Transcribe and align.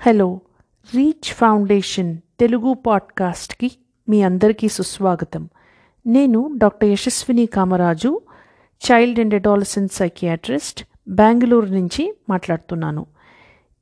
Hello 0.00 0.40
reach 0.94 1.34
foundation 1.34 2.18
Telugu 2.40 2.74
పాడ్కాస్ట్కి 2.74 3.72
మీ 4.08 4.22
అందరికీ 4.22 4.68
సుస్వాగతం. 4.68 5.48
నేను 6.06 6.54
doctor 6.56 6.88
Yashaswini 6.88 7.46
Kamaraju 7.46 8.20
child 8.86 9.20
and 9.20 9.34
adolescent 9.34 9.92
psychiatrist 9.92 10.84
Bengaluru 11.08 11.66
నుంచి 11.66 12.16
మాట్లాడుతున్నాను. 12.30 13.06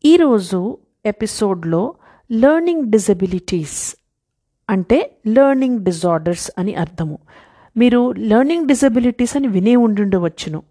ఈరోజు 0.04 0.78
ఎపిసోడ్లో 1.06 1.94
లెర్నింగ్ 2.32 2.90
డిజబిలిటీస్ 2.90 3.96
అంటే 4.70 5.16
లెర్నింగ్ 5.26 5.84
డిజార్డర్స్ 5.84 6.50
అని 6.58 6.74
అర్థము. 6.74 7.18
మీరు 7.76 8.12
లెర్నింగ్ 8.12 8.68
డిజబిలిటీస్ 8.68 9.36
అని 9.36 9.48
వినే 9.48 9.76
ఉండుండవచ్చును. 9.76 10.62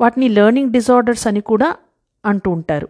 వాటిని 0.00 0.28
లెర్నింగ్ 0.28 0.72
డిజార్డర్స్ 0.72 1.26
అని 1.26 1.40
కూడా 1.40 1.76
అంటూ 2.24 2.50
ఉంటారు. 2.50 2.88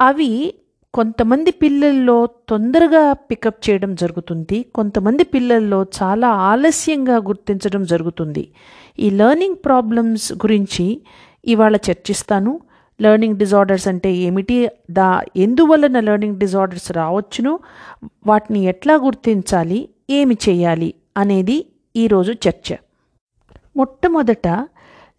అవి 0.00 0.54
కొంతమంది 0.94 1.50
పిల్లల్లో 1.50 2.28
తొందరగా 2.48 3.12
పికప్ 3.12 3.70
చేయడం 3.70 3.94
జరుగుతుంది. 3.94 4.62
కొంతమంది 4.74 5.24
పిల్లల్లో 5.24 5.86
చాలా 6.02 6.28
ఆలస్యంగా 6.28 7.16
గుర్తించడం 7.16 7.84
జరుగుతుంది. 7.84 8.48
ఈ 8.98 9.10
లెర్నింగ్ 9.10 9.56
ప్రాబ్లమ్స్ 9.64 10.32
గురించి 10.32 11.00
ఇవాళ 11.44 11.76
చర్చిస్తాను. 11.76 12.60
లెర్నింగ్ 13.00 13.36
డిజార్డర్స్ 13.36 13.88
అంటే 13.88 14.12
ఏమిటి? 14.12 14.68
దా 14.90 15.22
ఎందువలన 15.36 16.00
లెర్నింగ్ 16.00 16.36
డిజార్డర్స్ 16.36 16.92
రావచ్చును? 16.92 17.58
వాటిని 18.26 18.64
ఎట్లా 18.64 18.94
గుర్తించాలి? 18.94 19.88
ఏమి 20.10 20.36
చేయాలి? 20.48 20.94
అనేది 21.16 21.66
ఈరోజు 21.96 22.32
చర్చ. 22.32 22.74
మొట్టమొదట 23.76 24.48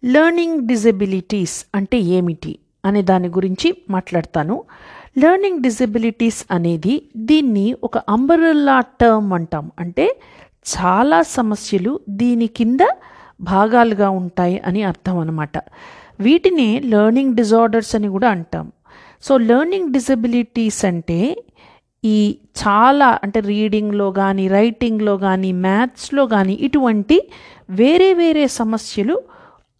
లెర్నింగ్ 0.04 0.68
డిజబిలిటీస్ 0.68 1.66
అంటే 1.74 1.98
ఏమిటి? 1.98 2.58
అనే 2.84 3.02
దాని 3.02 3.28
గురించి 3.28 3.82
మాట్లాడతాను. 3.90 4.64
లెర్నింగ్ 5.18 5.62
డిజబిలిటీస్ 5.62 6.46
అనేది 6.50 7.02
దీన్ని 7.16 7.76
ఒక 7.84 7.98
అంబరల్లా 7.98 8.80
టర్మ్ 8.80 9.32
అంటాం. 9.32 9.70
అంటే 9.78 10.06
చాలా 10.64 11.22
సమస్యలు 11.22 12.00
దీని 12.08 12.46
కింద 12.46 12.80
భాగాలుగా 13.40 14.10
ఉంటాయి 14.10 14.58
అని 14.58 14.82
అర్థం 14.82 15.18
అనమాట 15.18 15.56
వీటినే 16.20 16.80
లెర్నింగ్ 16.80 17.34
డిజార్డర్స్ 17.34 17.94
అని 17.96 18.08
కూడా 18.08 18.28
అంటాం. 18.28 18.72
సో 19.22 19.38
లెర్నింగ్ 19.38 19.92
డిజబిలిటీస్ 19.92 20.84
అంటే 20.84 21.36
ఈ 22.04 22.38
చాలా 22.66 23.18
అంటే 23.22 23.40
రీడింగ్లో 23.40 24.12
కానీ 24.12 24.48
రైటింగ్లో 24.48 25.18
కానీ 25.18 25.52
మ్యాథ్స్లో 25.52 26.26
కానీ 26.26 26.52
ఇటువంటి 26.52 27.28
వేరే 27.70 28.14
వేరే 28.14 28.46
సమస్యలు 28.46 29.16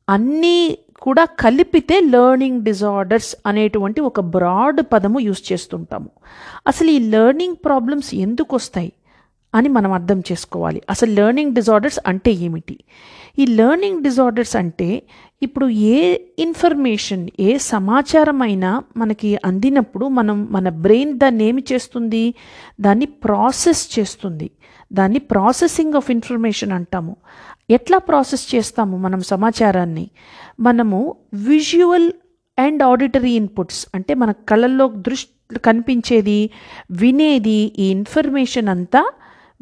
అన్నీ 0.08 0.78
కూడా 1.00 1.24
కలిపితే 1.24 2.00
లెర్నింగ్ 2.00 2.62
డిజార్డర్స్ 2.62 3.36
అనేటువంటి 3.46 4.00
ఒక 4.00 4.20
బ్రాడ్ 4.20 4.80
పదము 4.92 5.20
యూస్ 5.20 5.52
చేస్తుంటాము. 5.52 6.10
అసలు 6.66 6.90
ఈ 6.90 6.98
లెర్నింగ్ 6.98 7.56
ప్రాబ్లమ్స్ 7.64 8.14
ఎందుకు 8.14 8.56
వస్తాయి 8.56 8.92
అని 9.54 9.68
మనం 9.68 9.92
అర్థం 9.92 10.22
చేసుకోవాలి. 10.32 10.82
అసలు 10.90 11.10
లెర్నింగ్ 11.10 11.54
డిజార్డర్స్ 11.54 12.00
అంటే 12.06 12.32
ఏమిటి? 12.32 12.78
ఈ 13.38 13.46
లెర్నింగ్ 13.46 14.02
డిజార్డర్స్ 14.02 14.56
అంటే 14.56 15.02
ఇప్పుడు 15.42 15.66
ఏ 15.66 16.18
ఇన్ఫర్మేషన్ 16.38 17.28
ఏ 17.40 17.58
సమాచారం 17.58 18.42
అయినా 18.42 18.82
మనకి 18.96 19.38
అందినప్పుడు 19.44 20.06
మనం 20.06 20.48
మన 20.50 20.68
బ్రెయిన్ 20.68 21.18
దాన్ని 21.18 21.44
ఏమి 21.44 21.64
చేస్తుంది? 21.72 22.34
దాన్ని 22.80 23.06
ప్రాసెస్ 23.06 23.98
చేస్తుంది. 23.98 24.50
దాన్ని 24.92 25.18
ప్రాసెసింగ్ 25.18 25.94
ఆఫ్ 25.94 26.10
ఇన్ఫర్మేషన్ 26.10 26.72
అంటాము. 26.72 27.16
ఎట్లా 27.70 27.98
ప్రాసెస్ 27.98 28.54
చేస్తాము 28.54 28.96
మనం 28.96 29.20
సమాచారాన్ని? 29.20 30.10
మనము 30.60 31.14
విజువల్ 31.34 32.12
అండ్ 32.58 32.82
ఆడిటరీ 32.82 33.30
ఇన్పుట్స్ 33.30 33.86
అంటే 33.94 34.14
మన 34.14 34.30
కళ్ళల్లో 34.30 34.88
దృష్టి 34.88 35.58
కనిపించేది 35.58 36.50
వినేది 36.90 37.72
ఈ 37.78 37.90
ఇన్ఫర్మేషన్ 37.90 38.68
అంతా 38.68 39.12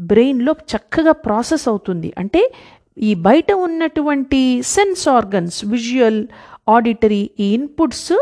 బ్రెయిన్లో 0.01 0.53
చక్కగా 0.53 1.13
ప్రాసెస్ 1.13 1.69
అవుతుంది. 1.69 2.13
అంటే 2.19 2.53
ఈ 2.99 3.15
బయట 3.15 3.53
ఉన్నటువంటి 3.53 4.63
సెన్స్ 4.63 5.09
ఆర్గన్స్ 5.09 5.65
విజువల్ 5.65 6.27
ఆడిటరీ 6.69 7.31
ఈ 7.41 7.55
ఇన్పుట్స్ 7.55 8.13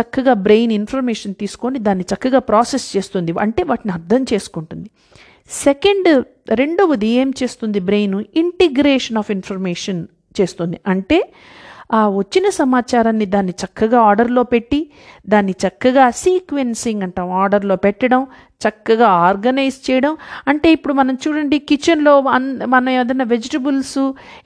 చక్కగా 0.00 0.32
బ్రెయిన్ 0.32 0.72
ఇన్ఫర్మేషన్ 0.72 1.34
తీసుకొని 1.34 1.78
దాన్ని 1.78 2.04
చక్కగా 2.14 2.38
ప్రాసెస్ 2.38 2.96
చేస్తుంది. 2.96 3.34
అంటే 3.40 3.62
వాటిని 3.62 3.92
అర్థం 3.92 4.26
చేసుకుంటుంది. 4.32 4.90
సెకండ్ 5.48 6.24
రెండవది 6.50 7.06
ఏం 7.06 7.32
చేస్తుంది 7.42 7.80
బ్రెయిన్? 7.80 8.24
ఇంటిగ్రేషన్ 8.36 9.18
ఆఫ్ 9.18 9.30
ఇన్ఫర్మేషన్ 9.30 10.06
చేస్తుంది. 10.40 10.80
అంటే 10.86 11.32
ఆ 11.92 12.08
వచ్చిన 12.08 12.48
సమాచారాన్ని 12.48 13.26
దాన్ని 13.26 13.52
చక్కగా 13.52 14.00
ఆర్డర్లో 14.00 14.42
పెట్టి 14.42 14.90
దాన్ని 15.28 15.54
చక్కగా 15.66 16.10
సీక్వెన్సింగ్ 16.10 17.02
అంటాం 17.02 17.30
ఆర్డర్లో 17.30 17.76
పెట్టడం 17.76 18.26
చక్కగా 18.68 19.08
ఆర్గనైజ్ 19.08 19.90
చేయడం. 19.90 20.16
అంటే 20.48 20.72
ఇప్పుడు 20.72 20.94
మనం 20.94 21.14
చూడండి 21.14 21.58
కిచెన్లో 21.58 22.20
అన్ 22.20 22.60
మనం 22.66 22.88
ఏదైనా 22.88 23.24
వెజిటబుల్స్ 23.24 23.98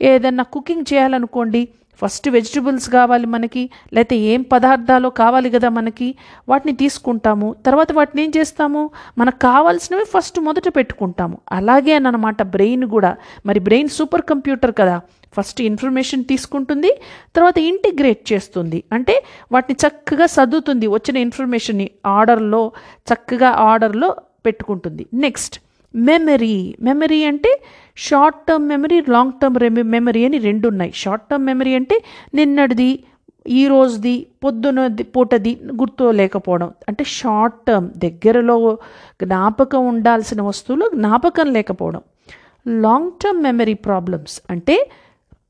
ఏదైనా 0.03 0.43
కుకింగ్ 0.43 0.95
చేయాలనుకోండి 0.95 1.69
ఫస్ట్ 1.99 2.29
వెజిటబుల్స్ 2.29 2.91
కావాలి 2.91 3.27
మనకి 3.27 3.71
లేకపోతే 3.93 4.17
ఏం 4.17 4.43
పదార్థాలు 4.43 5.09
కావాలి 5.09 5.51
కదా 5.51 5.69
మనకి 5.69 6.15
వాటిని 6.49 6.73
తీసుకుంటాము. 6.73 7.55
తర్వాత 7.67 7.93
వాటిని 7.93 8.23
ఏం 8.23 8.33
చేస్తాము? 8.37 8.91
మనకు 9.19 9.39
కావాల్సినవి 9.39 10.05
ఫస్ట్ 10.05 10.41
మొదట 10.41 10.77
పెట్టుకుంటాము. 10.77 11.39
అలాగే 11.53 11.95
అనమాట 11.95 12.43
బ్రెయిన్ 12.43 12.85
కూడా. 12.85 13.17
మరి 13.47 13.61
బ్రెయిన్ 13.61 13.89
సూపర్ 13.89 14.23
కంప్యూటర్ 14.23 14.75
కదా. 14.79 15.01
ఫస్ట్ 15.37 15.61
ఇన్ఫర్మేషన్ 15.61 16.25
తీసుకుంటుంది 16.25 17.01
తర్వాత 17.37 17.59
ఇంటిగ్రేట్ 17.59 18.33
చేస్తుంది. 18.33 18.85
అంటే 18.93 19.25
వాటిని 19.53 19.87
చక్కగా 19.87 20.27
సర్దుతుంది 20.27 20.87
వచ్చిన 20.87 21.17
ఇన్ఫర్మేషన్ని 21.17 21.91
ఆర్డర్లో 22.07 22.73
చక్కగా 23.13 23.49
ఆర్డర్లో 23.49 24.17
పెట్టుకుంటుంది. 24.47 25.07
Next 25.15 25.61
memory. 25.95 26.77
మెమరీ 26.81 27.25
అంటే 27.25 27.63
short 27.99 28.47
term 28.49 28.69
memory 28.69 29.03
long 29.09 29.33
term 29.43 29.83
memory 29.83 30.25
అని 30.25 30.39
రెండు 30.39 30.69
ఉన్నాయి 30.69 30.93
షార్ట్ 30.95 31.25
టర్మ్ 31.31 31.47
మెమరీ 31.47 31.75
అంటే 31.75 32.05
నిన్నటిది 32.35 33.05
ఈ 33.49 33.67
రోజుది 33.67 34.27
పొద్దునది 34.45 35.03
పూటది 35.03 35.61
గుర్తు 35.71 36.11
లేకపోవడం 36.11 36.71
అంటే 36.89 37.05
షార్ట్ 37.05 37.57
టర్మ్ 37.67 37.91
దగ్గరలో 37.91 38.79
జ్ఞాపకం 39.25 39.87
ఉండాల్సిన 39.87 40.43
వస్తువులు 40.43 40.91
జ్ఞాపకం 40.95 41.53
లేకపోవడం. 41.53 42.03
లాంగ్ 42.69 43.11
టర్మ్ 43.11 43.43
మెమరీ 43.43 43.75
ప్రాబ్లమ్స్ 43.75 44.43
అంటే 44.51 44.91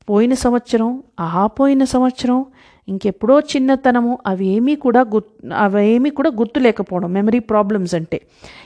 పోయిన 0.09 0.33
సంవత్సరం 0.33 1.03
ఆ 1.19 1.47
పోయిన 1.47 1.83
సంవత్సరం 1.83 2.45
ఇంకెప్పుడో 2.89 3.35
చిన్నతనము 3.39 4.13
అవేమీ 4.27 4.75
కూడా 4.75 5.01
గుర్తు 5.01 5.53
అవేమీ 5.53 6.09
కూడా 6.09 6.29
గుర్తు 6.39 6.59
లేకపోవడం 6.59 7.13
మెమరీ 7.13 7.39
ప్రాబ్లమ్స్ 7.39 7.95
అంటే. 7.95 8.21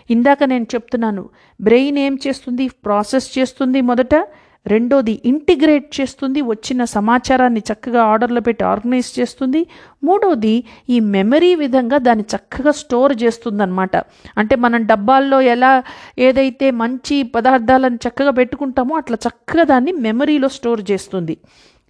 ఇందాక 0.09 0.43
నేను 0.43 0.67
చెప్తున్నాను 0.75 1.29
బ్రెయిన్ 1.61 1.97
ఏం 1.97 2.15
చేస్తుంది? 2.27 2.67
ప్రాసెస్ 2.85 3.27
చేస్తుంది 3.39 3.81
మొదట. 3.81 4.15
రెండోది 4.67 5.13
ఇంటిగ్రేట్ 5.25 5.87
చేస్తుంది. 6.01 6.41
వచ్చిన 6.41 6.83
సమాచారాన్ని 6.83 7.61
చక్కగా 7.71 8.01
ఆర్డర్లో 8.03 8.41
పెట్టి 8.41 8.63
ఆర్గనైజ్ 8.63 9.19
చేస్తుంది. 9.19 9.61
మూడోది 10.03 10.53
ఈ 10.89 10.99
మెమరీ 11.15 11.55
విధంగా 11.55 11.97
దాన్ని 11.97 12.25
చక్కగా 12.35 12.71
స్టోర్ 12.71 13.13
చేస్తుందన్నమాట. 13.23 13.95
అంటే 14.37 14.55
మనం 14.55 14.85
డబ్బాల్లో 14.85 15.41
ఎలా 15.41 15.83
ఏదైతే 16.19 16.71
మంచి 16.71 17.23
పదార్థాలను 17.23 17.99
చక్కగా 18.07 18.31
పెట్టుకుంటామో 18.31 18.95
అట్లా 18.95 19.17
చక్కగా 19.27 19.63
దాన్ని 19.63 19.91
మెమరీలో 19.91 20.49
స్టోర్ 20.57 20.81
చేస్తుంది. 20.91 21.37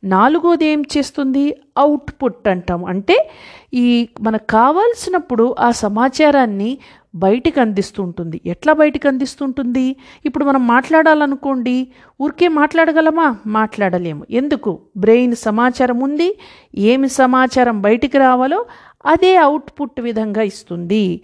నాలుగోది 0.03 0.65
ఏం 0.65 0.83
చేస్తుంది? 0.97 1.55
అవుట్పుట్ 1.77 2.47
అంటాం. 2.47 2.85
అంటే 2.85 3.29
ఈ 3.73 4.09
మనకు 4.21 4.45
కావాల్సినప్పుడు 4.49 5.55
ఆ 5.59 5.71
సమాచారాన్ని 5.71 6.77
బయటికి 7.15 7.59
అందిస్తుంటుంది 7.59 8.41
ఎట్లా 8.45 8.73
బయటికి 8.73 9.07
అందిస్తుంటుంది 9.07 9.95
ఇప్పుడు 10.25 10.45
మనం 10.45 10.67
మాట్లాడాలనుకోండి 10.67 11.87
ఊరికే 12.21 12.47
మాట్లాడగలమా? 12.47 13.35
మాట్లాడలేము. 13.45 14.25
ఎందుకు? 14.31 14.79
బ్రెయిన్ 14.97 15.35
సమాచారం 15.35 15.99
ఉంది. 15.99 16.39
ఏమి 16.77 17.09
సమాచారం 17.09 17.81
బయటికి 17.81 18.17
రావాలో 18.17 18.65
అదే 19.05 19.35
అవుట్పుట్ 19.35 20.01
విధంగా 20.01 20.41
ఇస్తుంది. 20.41 21.21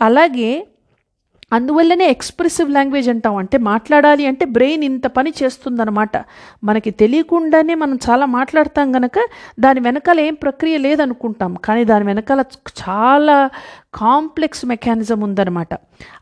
అలాగే 0.00 0.66
అందువల్లనే 1.52 2.06
ఎక్స్ప్రెసివ్ 2.06 2.70
లాంగ్వేజ్ 2.70 3.08
అంటాం. 3.08 3.36
అంటే 3.36 3.58
మాట్లాడాలి 3.58 4.26
అంటే 4.26 4.44
బ్రెయిన్ 4.44 4.84
ఇంత 4.84 5.06
పని 5.06 5.32
చేస్తుందన్నమాట. 5.42 6.16
మనకి 6.64 6.90
తెలియకుండానే 6.90 7.74
మనం 7.74 7.98
చాలా 8.10 8.26
మాట్లాడతాం 8.26 8.96
గనక 8.96 9.28
దాని 9.60 9.80
వెనకాల 9.80 10.20
ఏం 10.20 10.34
ప్రక్రియ 10.34 10.76
లేదనుకుంటాం. 10.76 11.54
కానీ 11.54 11.84
దాని 11.84 12.04
వెనకాల 12.04 12.44
చాలా 12.88 13.50
కాంప్లెక్స్ 13.94 14.66
మెకానిజం 14.66 15.20
ఉందన్నమాట. 15.20 15.74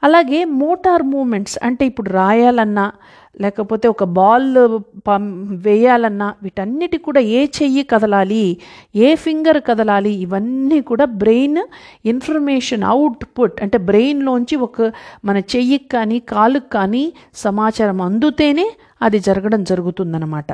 అలాగే 0.02 0.44
మోటార్ 0.44 1.02
మూమెంట్స్ 1.02 1.58
అంటే 1.62 1.86
ఇప్పుడు 1.86 2.10
రాయాలన్నా 2.10 2.92
లేకపోతే 3.40 3.88
ఒక 3.88 4.04
బాల్ 4.04 4.78
పం 5.08 5.24
వేయాలన్నా 5.62 6.34
వీటన్నిటి 6.42 6.98
కూడా 6.98 7.20
ఏ 7.20 7.44
చెయ్యి 7.44 7.82
కదలాలి 7.82 8.56
ఏ 8.96 9.14
ఫింగర్ 9.14 9.60
కదలాలి 9.66 10.12
ఇవన్నీ 10.12 10.80
కూడా 10.80 11.04
బ్రెయిన్ 11.04 11.62
ఇన్ఫర్మేషన్ 12.04 12.82
అవుట్పుట్ 12.82 13.62
అంటే 13.62 13.78
బ్రెయిన్లోంచి 13.78 14.56
ఒక 14.56 14.92
మన 15.24 15.36
చెయ్యికి 15.38 15.88
కానీ 15.88 16.18
కాలుకి 16.18 16.70
కానీ 16.72 17.12
సమాచారం 17.34 18.00
అందుతేనే 18.00 18.66
అది 19.02 19.18
జరగడం 19.18 19.64
జరుగుతుందన్నమాట. 19.64 20.46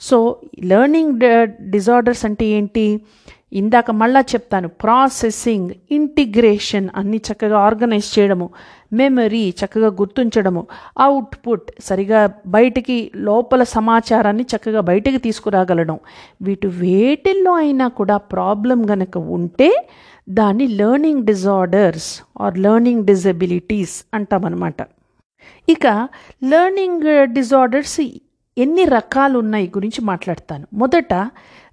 సో 0.00 0.36
లెర్నింగ్ 0.64 1.20
డిజార్డర్స్ 1.70 2.24
అంటే 2.24 2.46
ఏంటి? 2.46 3.00
ఇందాక 3.52 3.90
మళ్ళా 3.90 4.20
చెప్తాను 4.20 4.68
ప్రాసెసింగ్ 4.68 5.70
ఇంటిగ్రేషన్ 5.90 6.88
అన్ని 6.96 7.16
చక్కగా 7.16 7.58
ఆర్గనైజ్ 7.58 8.18
చేయడము. 8.18 8.50
మెమరీ 8.92 9.54
చక్కగా 9.64 9.86
గుర్తుంచడము. 9.86 10.66
అవుట్పుట్ 10.98 11.70
సరిగా 11.84 12.32
బయటికి 12.46 13.10
లోపల 13.16 13.62
సమాచారాన్ని 13.62 14.46
చక్కగా 14.56 14.80
బయటికి 14.80 15.18
తీసుకురాగలడం. 15.18 15.98
వీటి 16.42 16.66
వేటిల్లో 16.66 17.52
అయినా 17.52 17.88
కూడా 17.88 18.16
ప్రాబ్లం 18.16 18.90
గనక 18.90 19.18
ఉంటే 19.18 19.88
దాన్ని 20.28 20.66
learning 20.66 21.26
disorders 21.26 22.22
or 22.40 22.58
learning 22.58 23.06
disabilities 23.06 24.04
అంటామన్నమాట. 24.14 24.82
ఇక 25.68 26.08
లెర్నింగ్ 26.44 27.26
డిజార్డర్స్ 27.26 28.00
ఎన్ని 28.58 28.84
రకాలు 28.84 29.38
ఉన్నాయి 29.38 29.66
గురించి 29.66 30.04
మాట్లాడతాను. 30.04 30.66
మొదట 30.72 31.14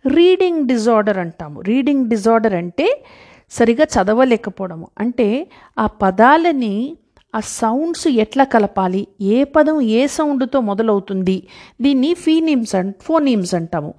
రీడింగ్ 0.08 0.68
డిజార్డర్ 0.68 1.18
అంటాము. 1.18 1.62
రీడింగ్ 1.62 2.10
డిజార్డర్ 2.10 2.54
అంటే 2.54 3.04
సరిగా 3.50 3.84
చదవలేకపోవడము. 3.84 4.88
అంటే 5.00 5.48
ఆ 5.80 5.88
పదాలని 5.88 6.98
ఆ 7.35 7.39
సౌండ్స్ 7.39 8.07
ఎట్లా 8.07 8.44
కలపాలి? 8.44 9.07
ఏ 9.21 9.44
పదం 9.44 9.81
ఏ 9.81 10.07
సౌండ్తో 10.07 10.62
మొదలవుతుంది? 10.62 11.47
దీన్ని 11.81 12.13
ఫీనిమ్స్ 12.13 12.75
అండ్ 12.75 12.95
ఫోనీమ్స్ 13.01 13.56
అంటాము. 13.56 13.94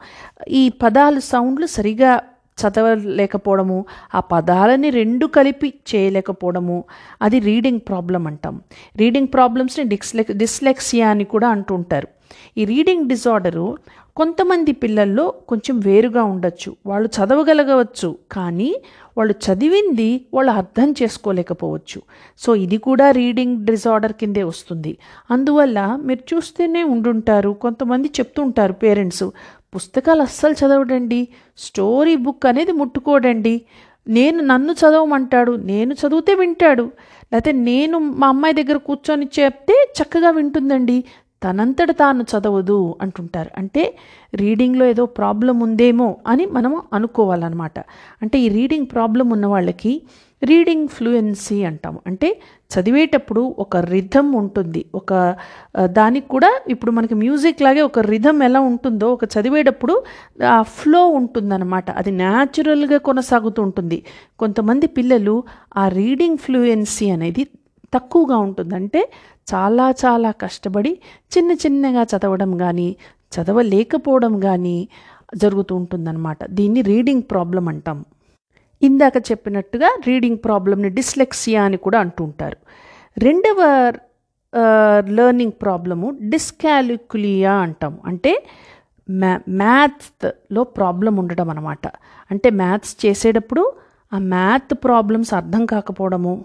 ఈ 0.48 0.68
పదాలు 0.68 1.20
సౌండ్లు 1.20 1.66
సరిగా 1.66 2.20
చదవలేకపోవడము 2.58 3.84
ఆ 4.14 4.20
పదాలని 4.20 4.90
రెండు 4.90 5.26
కలిపి 5.26 5.74
చేయలేకపోవడము 5.94 6.84
అది 7.22 7.38
రీడింగ్ 7.38 7.80
ప్రాబ్లం 7.88 8.26
అంటాం. 8.26 8.60
రీడింగ్ 8.96 9.28
ప్రాబ్లమ్స్ని 9.34 9.84
డిస్లెక్ 9.84 10.32
డిస్లెక్సియా 10.32 11.10
అని 11.10 11.24
కూడా 11.24 11.48
అంటుంటారు. 11.48 12.08
ఈ 12.58 12.64
రీడింగ్ 12.64 13.08
డిజార్డరు 13.08 13.76
కొంతమంది 14.18 14.72
పిల్లల్లో 14.72 15.24
కొంచెం 15.48 15.80
వేరుగా 15.80 16.22
ఉండొచ్చు. 16.24 16.70
వాళ్ళు 16.86 17.08
చదవగలగవచ్చు 17.16 18.08
కానీ 18.32 18.70
వాళ్ళు 19.18 19.34
చదివింది 19.46 20.08
వాళ్ళు 20.34 20.52
అర్థం 20.52 20.94
చేసుకోలేకపోవచ్చు. 21.02 22.02
సో 22.38 22.54
ఇది 22.54 22.78
కూడా 22.78 23.10
రీడింగ్ 23.10 23.66
డిజార్డర్ 23.66 24.12
కిందే 24.12 24.42
వస్తుంది. 24.42 24.92
అందువల్ల 25.30 25.98
మీరు 26.04 26.34
చూస్తూనే 26.34 26.82
ఉండుంటారు. 26.82 27.50
కొంతమంది 27.50 28.08
చెప్తుంటారు 28.08 28.72
పేరెంట్స్ 28.72 29.24
పుస్తకాలు 29.76 30.22
అస్సలు 30.22 30.52
చదవడండి 30.52 31.28
స్టోరీ 31.58 32.16
బుక్ 32.16 32.46
అనేది 32.46 32.72
ముట్టుకోడండి. 32.72 33.62
నేను 34.08 34.40
నన్ను 34.40 34.72
చదవమంటాడు 34.72 35.52
నేను 35.52 35.94
చదివితే 35.94 36.34
వింటాడు. 36.34 36.82
లేకపోతే 37.32 37.52
నేను 37.52 37.98
మా 37.98 38.28
అమ్మాయి 38.28 38.54
దగ్గర 38.54 38.76
కూర్చొని 38.76 39.26
చెప్తే 39.40 39.88
చక్కగా 40.02 40.30
వింటుందండి. 40.30 41.04
తనంతట 41.42 41.90
తాను 41.90 42.22
చదవదు 42.22 42.96
అంటుంటారు. 43.00 43.50
అంటే 43.58 43.96
రీడింగ్లో 44.34 44.86
ఏదో 44.86 45.06
ప్రాబ్లం 45.06 45.60
ఉందేమో 45.60 46.16
అని 46.26 46.46
మనం 46.46 46.80
అనుకోవాలన్నమాట. 46.92 47.78
అంటే 48.22 48.38
ఈ 48.40 48.48
రీడింగ్ 48.48 48.86
ప్రాబ్లం 48.92 49.30
ఉన్న 49.30 49.46
వాళ్ళకి 49.46 50.02
రీడింగ్ 50.42 50.88
ఫ్లూయెన్సీ 50.88 51.64
అంటాము 51.64 52.00
అంటే 52.06 52.28
చదివేటప్పుడు 52.72 53.54
ఒక 53.58 53.76
రిథం 53.76 54.32
ఉంటుంది. 54.32 54.84
ఒక 54.94 55.36
దానికి 55.84 56.28
కూడా 56.28 56.60
ఇప్పుడు 56.68 56.90
మనకి 56.90 57.14
మ్యూజిక్ 57.14 57.62
లాగే 57.62 57.82
ఒక 57.82 57.98
రిథం 57.98 58.42
ఎలా 58.42 58.60
ఉంటుందో 58.60 59.12
ఒక 59.12 59.24
చదివేటప్పుడు 59.24 59.94
ఆ 60.46 60.62
ఫ్లో 60.62 61.06
ఉంటుందన్నమాట. 61.06 61.90
అది 61.90 62.10
న్యాచురల్గా 62.10 62.98
కొనసాగుతూ 62.98 63.62
ఉంటుంది. 63.62 64.04
కొంతమంది 64.38 64.86
పిల్లలు 64.86 65.42
ఆ 65.76 65.88
రీడింగ్ 65.88 66.36
ఫ్లూయెన్సీ 66.36 67.10
అనేది 67.10 67.46
తక్కువగా 67.94 68.38
ఉంటుందంటే 68.38 69.12
చాలా 69.54 69.90
చాలా 69.90 70.30
కష్టపడి 70.30 70.98
చిన్న 71.38 71.52
చిన్నగా 71.52 72.02
చదవడం 72.02 72.56
కానీ 72.56 72.96
చదవలేకపోవడం 73.32 74.40
కానీ 74.40 74.88
జరుగుతూ 75.34 75.76
ఉంటుందన్నమాట. 75.76 76.38
దీన్ని 76.44 76.80
రీడింగ్ 76.80 77.22
ప్రాబ్లం 77.22 77.68
అంటాం. 77.68 78.04
ఇందాక 78.82 79.16
చెప్పినట్టుగా 79.30 79.98
రీడింగ్ 80.06 80.38
ప్రాబ్లమ్ని 80.44 80.88
డిస్లెక్సియా 80.88 81.64
అని 81.64 81.76
కూడా 81.76 82.00
అంటుంటారు 82.00 82.56
రెండవ 83.18 83.92
లెర్నింగ్ 85.08 85.52
ప్రాబ్లము 85.52 86.18
డిస్కాలిక్యులియా 86.22 87.54
అంటాం. 87.54 87.98
అంటే 88.04 88.46
మ్యా 89.10 89.40
మ్యాథ్స్లో 89.48 90.64
ప్రాబ్లం 90.64 91.16
ఉండడం 91.16 91.50
అనమాట 91.50 91.86
అంటే 92.30 92.50
మ్యాథ్స్ 92.50 93.06
చేసేటప్పుడు 93.06 93.72
ఆ 94.14 94.18
మ్యాథ్ 94.18 94.74
ప్రాబ్లమ్స్ 94.74 95.34
అర్థం 95.34 95.66
కాకపోవడము 95.66 96.44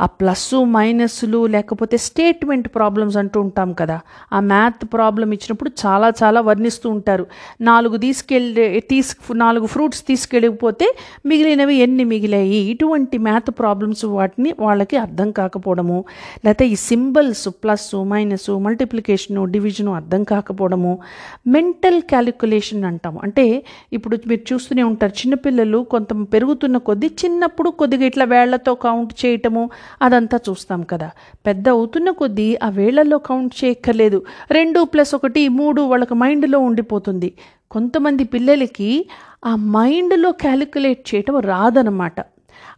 ఆ 0.00 0.06
ప్లస్ 0.06 0.54
మైనస్లు 0.54 1.46
లేకపోతే 1.46 1.96
స్టేట్మెంట్ 1.96 2.68
ప్రాబ్లమ్స్ 2.68 3.16
అంటూ 3.16 3.40
ఉంటాం 3.40 3.72
కదా. 3.72 4.00
ఆ 4.32 4.40
మ్యాథ్ 4.40 4.86
ప్రాబ్లం 4.92 5.32
ఇచ్చినప్పుడు 5.32 5.70
చాలా 5.86 6.12
చాలా 6.22 6.40
వర్ణిస్తూ 6.40 6.90
ఉంటారు. 6.90 7.26
నాలుగు 7.60 7.96
తీసుకెళ్ళే 7.96 8.80
తీసుకు 8.80 9.32
నాలుగు 9.32 9.66
ఫ్రూట్స్ 9.66 10.06
తీసుకెళ్ళకపోతే 10.06 10.96
మిగిలినవి 11.26 11.74
ఎన్ని 11.74 12.04
మిగిలాయి? 12.04 12.54
ఇటువంటి 12.54 13.18
మ్యాథ్ 13.18 13.50
ప్రాబ్లమ్స్ 13.50 14.04
వాటిని 14.04 14.54
వాళ్ళకి 14.60 14.96
అర్థం 14.96 15.30
కాకపోవడము 15.30 16.04
లేకపోతే 16.44 16.68
ఈ 16.68 16.74
symbols 16.74 17.48
plus 17.48 17.94
minus 17.94 18.50
multiplication 18.50 19.44
division 19.44 19.94
అర్థం 19.94 20.22
కాకపోవడము 20.22 20.98
మెంటల్ 21.46 22.02
క్యాలిక్యులేషన్ 22.02 22.84
అంటాము. 22.84 23.20
అంటే 23.22 23.64
ఇప్పుడు 23.92 24.18
మీరు 24.26 24.54
చూస్తూనే 24.54 24.82
ఉంటారు 24.82 25.12
చిన్నపిల్లలు 25.12 25.78
కొంత 25.78 26.06
పెరుగుతున్న 26.32 26.76
కొద్దీ 26.76 27.10
చిన్నప్పుడు 27.24 27.70
కొద్దిగా 27.70 28.04
ఇట్లా 28.04 28.24
వేళ్ళతో 28.24 28.74
కౌంట్ 28.74 29.26
చేయటము 29.26 29.65
అదంతా 30.02 30.40
చూస్తాం 30.48 30.82
కదా. 30.82 31.10
పెద్ద 31.46 31.68
అవుతున్న 31.68 32.10
కొద్దీ 32.10 32.58
ఆ 32.62 32.68
వేళ్ళలో 32.68 33.18
కౌంట్ 33.18 33.64
చేయక్కర్లేదు. 33.64 34.22
రెండు 34.50 34.84
ప్లస్ 34.84 35.14
ఒకటి 35.14 35.48
మూడు 35.48 35.82
వాళ్ళకి 35.82 36.14
మైండ్లో 36.14 36.58
ఉండిపోతుంది. 36.58 37.32
కొంతమంది 37.70 38.24
పిల్లలకి 38.24 39.08
ఆ 39.46 39.56
మైండ్లో 39.56 40.32
క్యాలిక్యులేట్ 40.32 41.14
చేయటం 41.14 41.40
రాదనమాట 41.40 42.20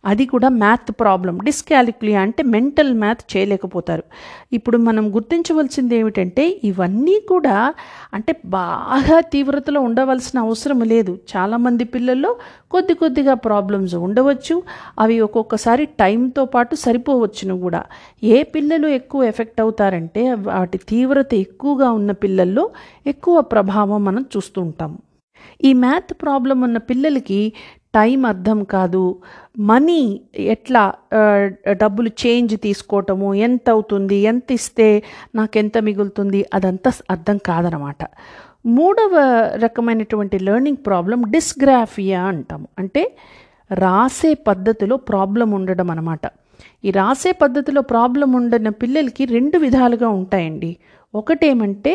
అది 0.04 0.26
కూడా 0.26 0.48
మ్యాథ్ 0.48 0.92
ప్రాబ్లం 1.00 1.38
డిస్కాలిక్యులియా 1.38 2.20
అంటే 2.20 2.42
మెంటల్ 2.42 2.94
మ్యాథ్ 2.94 3.36
చేయలేకపోతారు. 3.36 4.02
ఇప్పుడు 4.52 4.78
మనం 4.78 5.14
గుర్తించవలసింది 5.14 5.96
ఏమిటంటే 5.96 6.60
ఇవన్నీ 6.64 7.20
కూడా 7.28 7.74
అంటే 8.14 8.34
బాగా 8.46 9.20
తీవ్రతలో 9.20 9.80
ఉండవలసిన 9.80 10.38
అవసరం 10.38 10.80
లేదు. 10.80 11.18
చాలామంది 11.36 11.84
పిల్లల్లో 11.84 12.36
కొద్ది 12.70 12.94
కొద్దిగా 12.94 13.34
ప్రాబ్లమ్స్ 13.34 13.94
ఉండవచ్చు. 13.94 14.62
అవి 14.98 15.20
ఒక్కొక్కసారి 15.20 15.86
టైంతో 15.86 16.44
పాటు 16.44 16.74
సరిపోవచ్చును 16.74 17.60
కూడా. 17.60 17.84
ఏ 18.22 18.42
పిల్లలు 18.42 18.86
ఎక్కువ 18.86 19.22
ఎఫెక్ట్ 19.24 19.60
అవుతారంటే 19.60 20.32
వాటి 20.32 20.78
తీవ్రత 20.78 21.34
ఎక్కువగా 21.34 21.90
ఉన్న 21.90 22.12
పిల్లల్లో 22.12 22.70
ఎక్కువ 23.06 23.40
ప్రభావం 23.40 24.04
మనం 24.04 24.26
చూస్తుంటాం 24.36 24.98
ఈ 25.64 25.72
మ్యాథ్ 25.72 26.14
ప్రాబ్లం 26.22 26.60
ఉన్న 26.60 26.78
పిల్లలకి 26.78 27.52
టైం 27.94 28.20
అర్థం 28.26 28.58
కాదు. 28.74 29.04
మనీ 29.70 30.00
ఎట్లా 30.54 30.82
డబ్బులు 31.82 32.10
చేంజ్ 32.22 32.54
తీసుకోవటము 32.66 33.28
ఎంత 33.46 33.66
అవుతుంది 33.70 34.16
ఎంత 34.32 34.52
ఇస్తే 34.58 34.88
నాకెంత 35.34 35.78
మిగులుతుంది 35.88 36.40
అదంతా 36.54 36.92
అర్థం 37.14 37.38
కాదనమాట. 37.48 38.02
మూడవ 38.76 39.14
రకమైనటువంటి 39.64 40.38
లెర్నింగ్ 40.46 40.82
ప్రాబ్లం 40.86 41.20
డిస్గ్రాఫియా 41.34 42.20
అంటాము. 42.32 42.68
అంటే 42.78 43.02
రాసే 43.70 44.32
పద్ధతిలో 44.48 44.96
ప్రాబ్లం 45.10 45.48
ఉండడం 45.58 45.88
అనమాట 45.90 46.26
ఈ 46.84 46.90
రాసే 46.90 47.30
పద్ధతిలో 47.42 47.80
ప్రాబ్లం 47.92 48.30
ఉండని 48.38 48.70
పిల్లలకి 48.82 49.24
రెండు 49.36 49.56
విధాలుగా 49.58 50.08
ఉంటాయండి. 50.20 50.70
ఒకటేమంటే 51.14 51.92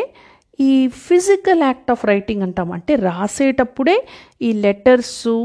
ఈ 0.58 0.72
ఫిజికల్ 1.08 1.62
యాక్ట్ 1.62 1.90
ఆఫ్ 1.94 2.02
రైటింగ్ 2.04 2.42
అంటాం 2.42 2.68
అంటే 2.72 2.94
రాసేటప్పుడే 3.08 3.96
ఈ 4.42 4.50
లెటర్సు 4.64 5.36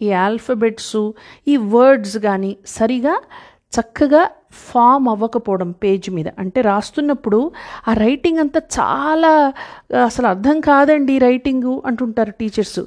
ఈ 0.00 0.12
ఆల్ఫబెట్స్ 0.12 0.96
ఈ 1.48 1.56
వర్డ్స్ 1.56 2.18
కానీ 2.18 2.56
సరిగా 2.66 3.14
చక్కగా 3.76 4.20
ఫామ్ 4.68 5.08
అవ్వకపోవడం 5.08 5.70
పేజ్ 5.82 6.10
మీద. 6.10 6.28
అంటే 6.38 6.60
రాస్తున్నప్పుడు 6.60 7.38
ఆ 7.88 7.92
రైటింగ్ 7.92 8.38
అంతా 8.38 8.60
చాలా 8.78 9.32
అసలు 10.04 10.26
అర్థం 10.26 10.60
కాదండి 10.60 11.18
రైటింగు 11.18 11.82
అంటుంటారు 11.86 12.30
టీచర్స్ 12.30 12.80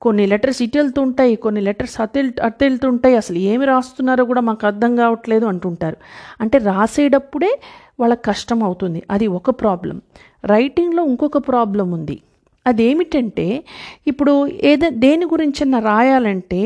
కొన్ని 0.00 0.26
లెటర్స్ 0.26 0.62
ఇటు 0.62 0.78
వెళ్తుంటాయి 0.78 1.36
కొన్ని 1.36 1.60
లెటర్స్ 1.60 2.00
అటు 2.00 2.22
అటు 2.42 2.64
వెళ్తుంటాయి 2.64 3.16
అసలు 3.16 3.38
ఏమి 3.38 3.66
రాస్తున్నారో 3.66 4.24
కూడా 4.24 4.40
మాకు 4.40 4.66
అర్థం 4.66 4.96
కావట్లేదు 4.96 5.46
అంటుంటారు. 5.46 5.98
అంటే 6.40 6.58
రాసేటప్పుడే 6.58 7.52
వాళ్ళకి 8.00 8.22
కష్టం 8.24 8.62
అవుతుంది. 8.62 9.02
అది 9.10 9.26
ఒక 9.26 9.50
ప్రాబ్లం 9.50 9.96
రైటింగ్లో 10.44 11.04
ఇంకొక 11.04 11.38
ప్రాబ్లం 11.48 11.90
ఉంది. 11.92 12.16
అదేమిటంటే 12.68 13.46
ఇప్పుడు 14.06 14.34
ఏదో 14.46 14.88
దేని 14.90 15.24
గురించన్నా 15.24 15.78
రాయాలంటే 15.78 16.60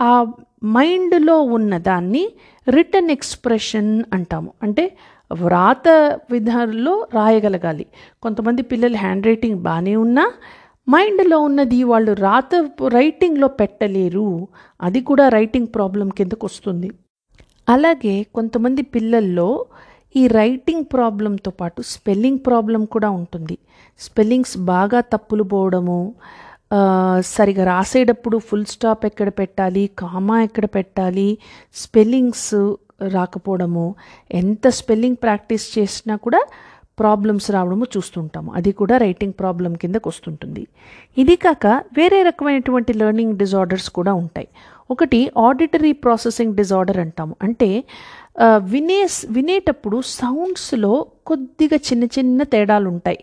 ఆ 0.00 0.10
మైండ్లో 0.64 1.36
ఉన్న 1.56 1.78
దాన్ని 1.78 2.24
రిటర్న్ 2.68 3.10
ఎక్స్ప్రెషన్ 3.10 3.92
అంటాము. 4.12 4.50
అంటే 4.62 4.84
వ్రాత 5.32 5.88
విధాల్లో 6.30 6.94
రాయగలగాలి. 7.14 7.86
కొంతమంది 8.22 8.62
పిల్లలు 8.62 8.96
హ్యాండ్ 8.96 9.26
రైటింగ్ 9.26 9.58
బాగానే 9.58 9.96
ఉన్నా 9.96 10.24
మైండ్లో 10.88 11.38
ఉన్నది 11.38 11.84
వాళ్ళు 11.84 12.12
రాత 12.12 12.54
రైటింగ్లో 12.88 13.48
పెట్టలేరు. 13.48 14.26
అది 14.82 15.00
కూడా 15.00 15.28
రైటింగ్ 15.28 15.66
ప్రాబ్లం 15.74 16.08
కిందకు 16.08 16.46
వస్తుంది. 16.46 16.90
అలాగే 17.68 18.14
కొంతమంది 18.34 18.82
పిల్లల్లో 18.82 19.48
ఈ 20.16 20.26
రైటింగ్ 20.26 20.84
ప్రాబ్లంతో 20.92 21.50
పాటు 21.50 21.82
స్పెల్లింగ్ 21.82 22.38
ప్రాబ్లం 22.46 22.84
కూడా 22.84 23.10
ఉంటుంది. 23.10 23.58
స్పెల్లింగ్స్ 24.00 24.58
బాగా 24.58 25.00
తప్పులు 25.00 25.42
పోవడము 25.42 26.14
సరిగా 27.20 27.64
రాసేటప్పుడు 27.64 28.38
ఫుల్ 28.38 28.64
స్టాప్ 28.64 29.06
ఎక్కడ 29.06 29.28
పెట్టాలి 29.28 29.90
కామా 29.98 30.42
ఎక్కడ 30.42 30.64
పెట్టాలి 30.64 31.38
స్పెల్లింగ్స్ 31.74 32.74
రాకపోవడము 33.08 33.94
ఎంత 34.32 34.68
స్పెల్లింగ్ 34.68 35.16
ప్రాక్టీస్ 35.22 35.78
చేసినా 35.78 36.16
కూడా 36.16 36.40
ప్రాబ్లమ్స్ 36.98 37.50
రావడము 37.50 37.86
చూస్తుంటాము. 37.96 38.52
అది 38.52 38.72
కూడా 38.72 38.96
రైటింగ్ 38.96 39.32
ప్రాబ్లం 39.38 39.74
కిందకు 39.74 40.08
వస్తుంటుంది. 40.08 40.66
ఇది 41.18 41.36
కాక 41.36 41.66
వేరే 41.66 42.22
రకమైనటువంటి 42.22 42.92
లెర్నింగ్ 42.92 43.38
డిజార్డర్స్ 43.38 43.90
కూడా 43.90 44.12
ఉంటాయి. 44.14 44.48
ఒకటి 44.90 45.30
ఆడిటరీ 45.38 45.92
ప్రాసెసింగ్ 45.92 46.56
డిజార్డర్ 46.56 46.98
అంటాము. 46.98 47.36
అంటే 47.42 47.84
వినే 48.72 48.98
వినేటప్పుడు 49.30 50.00
సౌండ్స్లో 50.00 51.06
కొద్దిగా 51.26 51.76
చిన్న 51.88 52.04
చిన్న 52.04 52.42
తేడాలు 52.42 52.88
ఉంటాయి 52.88 53.18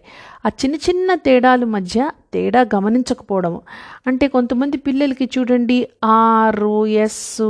ఆ 0.45 0.49
చిన్న 0.49 0.75
చిన్న 0.75 1.15
తేడాల 1.15 1.63
మధ్య 1.63 2.11
తేడా 2.33 2.61
గమనించకపోవడం. 2.75 3.61
అంటే 4.07 4.27
కొంతమంది 4.27 4.77
పిల్లలకి 4.77 5.29
చూడండి 5.37 5.77
ఆరు 6.05 6.85
ఎస్ 6.85 7.41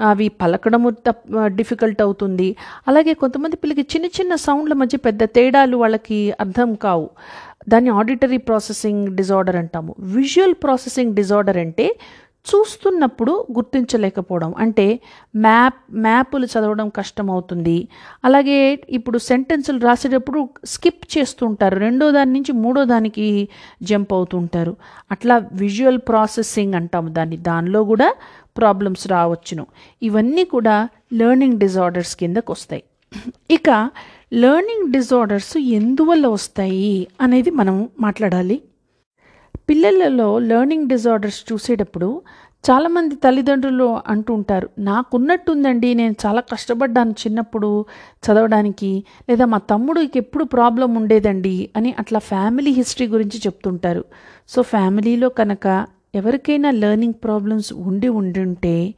అవి 0.00 0.28
పలకడము 0.28 0.88
డిఫికల్ట్ 1.46 2.02
అవుతుంది. 2.02 2.56
అలాగే 2.88 3.14
కొంతమంది 3.14 3.56
పిల్లలకి 3.56 3.88
చిన్న 3.94 4.06
చిన్న 4.06 4.34
సౌండ్ల 4.34 4.72
మధ్య 4.72 4.98
పెద్ద 4.98 5.24
తేడాలు 5.24 5.76
వాళ్ళకి 5.76 6.18
అర్థం 6.40 6.74
కావు. 6.74 7.10
దాన్ని 7.68 7.90
ఆడిటరీ 7.90 8.36
ప్రాసెసింగ్ 8.36 9.04
డిజార్డర్ 9.16 9.56
అంటాము. 9.56 9.92
విజువల్ 10.00 10.54
ప్రాసెసింగ్ 10.62 11.14
డిజార్డర్ 11.14 11.58
అంటే 11.58 11.86
చూస్తున్నప్పుడు 12.44 13.46
గుర్తించలేకపోవడం. 13.52 14.54
అంటే 14.58 14.86
మ్యాప్ 15.36 15.78
మ్యాపులు 15.96 16.46
చదవడం 16.46 16.88
కష్టమవుతుంది. 16.88 17.88
అలాగే 18.24 18.58
ఇప్పుడు 18.88 19.18
సెంటెన్సులు 19.18 19.78
రాసేటప్పుడు 19.78 20.40
స్కిప్ 20.64 21.18
చేస్తుంటారు 21.18 21.76
రెండో 21.78 22.10
దాని 22.10 22.32
నుంచి 22.32 22.52
మూడో 22.52 22.84
దానికి 22.84 23.26
జంప్ 23.82 24.12
అవుతుంటారు 24.12 24.76
అట్లా 25.10 25.36
విజువల్ 25.52 25.98
ప్రాసెసింగ్ 25.98 26.74
అంటాము 26.74 27.08
దాన్ని. 27.08 27.36
దానిలో 27.36 27.84
కూడా 27.84 28.08
ప్రాబ్లమ్స్ 28.56 29.08
రావచ్చును. 29.08 29.66
ఇవన్నీ 30.02 30.44
కూడా 30.44 30.76
లెర్నింగ్ 31.12 31.58
డిజార్డర్స్ 31.58 32.16
కిందకు 32.16 32.52
వస్తాయి. 32.52 32.82
ఇక 33.50 33.70
లెర్నింగ్ 34.32 34.92
డిజార్డర్స్ 34.92 35.56
ఎందువల్ల 35.58 36.26
వస్తాయి 36.26 37.08
అనేది 37.20 37.50
మనం 37.50 37.88
మాట్లాడాలి. 38.00 38.56
పిల్లలలో 39.68 40.38
లెర్నింగ్ 40.38 40.88
డిజార్డర్స్ 40.88 41.52
చూసేటప్పుడు 41.52 42.22
చాలామంది 42.70 43.14
తల్లిదండ్రులు 43.14 44.00
అంటూ 44.06 44.34
ఉంటారు 44.34 44.68
నాకున్నట్టుందండి 44.78 45.94
నేను 45.94 46.14
చాలా 46.26 46.40
కష్టపడ్డాను 46.40 47.10
చిన్నప్పుడు 47.10 47.84
చదవడానికి 48.26 49.04
లేదా 49.30 49.44
మా 49.44 49.58
తమ్ముడికి 49.58 50.18
ఎప్పుడు 50.18 50.44
ప్రాబ్లం 50.44 50.94
ఉండేదండి 50.94 51.70
అని 51.76 51.94
అట్లా 51.98 52.18
ఫ్యామిలీ 52.18 52.70
హిస్టరీ 52.70 53.06
గురించి 53.06 53.38
చెప్తుంటారు. 53.38 54.04
సో 54.48 54.62
ఫ్యామిలీలో 54.62 55.28
కనుక 55.28 55.86
ఎవరికైనా 56.14 56.70
లెర్నింగ్ 56.70 57.12
ప్రాబ్లమ్స్ 57.12 57.72
ఉండి 57.72 58.08
ఉండుంటే 58.08 58.94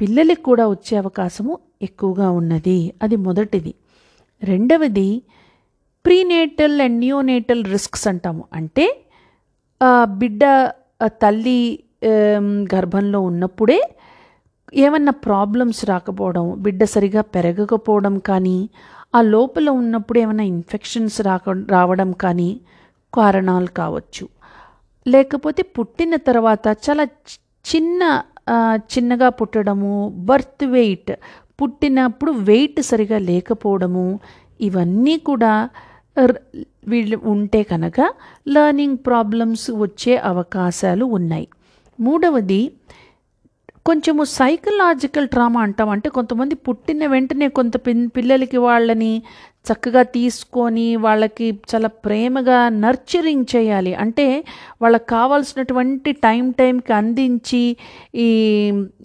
పిల్లలకి 0.00 0.42
కూడా 0.42 0.68
వచ్చే 0.68 0.98
అవకాశము 0.98 1.58
ఎక్కువగా 1.82 2.30
ఉన్నది. 2.30 2.92
అది 3.02 3.16
మొదటిది. 3.16 3.74
రెండవది 4.44 5.22
ప్రీనేటల్ 6.06 6.80
అండ్ 6.80 6.98
నియోనేటల్ 6.98 7.64
రిస్క్స్ 7.64 8.08
అంటాము. 8.08 8.44
అంటే 8.52 9.03
బిడ్డ 10.04 10.70
తల్లి 11.06 11.78
గర్భంలో 12.74 13.20
ఉన్నప్పుడే 13.20 13.90
ఏమన్నా 14.74 15.12
ప్రాబ్లమ్స్ 15.12 15.84
రాకపోవడం 15.84 16.54
బిడ్డ 16.58 16.84
సరిగా 16.84 17.20
పెరగకపోవడం 17.20 18.18
కానీ 18.18 18.68
ఆ 19.14 19.20
లోపల 19.20 19.70
ఉన్నప్పుడు 19.70 20.18
ఏమైనా 20.18 20.44
ఇన్ఫెక్షన్స్ 20.44 21.20
రాక 21.20 21.42
రావడం 21.70 22.12
కానీ 22.12 22.60
కారణాలు 23.14 23.66
కావచ్చు. 23.66 24.28
లేకపోతే 25.06 25.62
పుట్టిన 25.62 26.16
తర్వాత 26.16 26.76
చాలా 26.90 27.04
చిన్న 27.74 28.22
చిన్నగా 28.78 29.28
పుట్టడము 29.28 30.12
బర్త్ 30.16 30.64
వెయిట్ 30.64 31.12
పుట్టినప్పుడు 31.62 32.30
వెయిట్ 32.30 32.82
సరిగా 32.82 33.18
లేకపోవడము 33.18 34.20
ఇవన్నీ 34.60 35.18
కూడా 35.18 35.68
వీళ్ళు 36.88 37.16
ఉంటే 37.24 37.62
కనుక 37.62 37.98
లర్నింగ్ 38.48 38.98
ప్రాబ్లమ్స్ 39.06 39.70
వచ్చే 39.70 40.16
అవకాశాలు 40.16 41.04
ఉన్నాయి. 41.04 41.48
మూడవది 42.00 42.60
కొంచెము 43.86 44.24
సైకలాజికల్ 44.24 45.28
ట్రామా 45.28 45.60
అంటాం. 45.60 45.88
అంటే 45.88 46.08
కొంతమంది 46.08 46.54
పుట్టిన 46.54 47.06
వెంటనే 47.06 47.48
కొంత 47.48 47.76
పిన్ 47.86 48.08
పిల్లలకి 48.16 48.56
వాళ్ళని 48.56 49.22
చక్కగా 49.72 50.02
తీసుకొని 50.02 50.96
వాళ్ళకి 50.96 51.46
చాలా 51.70 51.88
ప్రేమగా 51.88 52.68
నర్చరింగ్ 52.68 53.44
చేయాలి. 53.56 53.94
అంటే 53.94 54.44
వాళ్ళకి 54.82 55.06
కావాల్సినటువంటి 55.08 56.12
టైం 56.12 56.50
టైంకి 56.50 56.92
అందించి 56.92 57.76
ఈ 58.14 58.28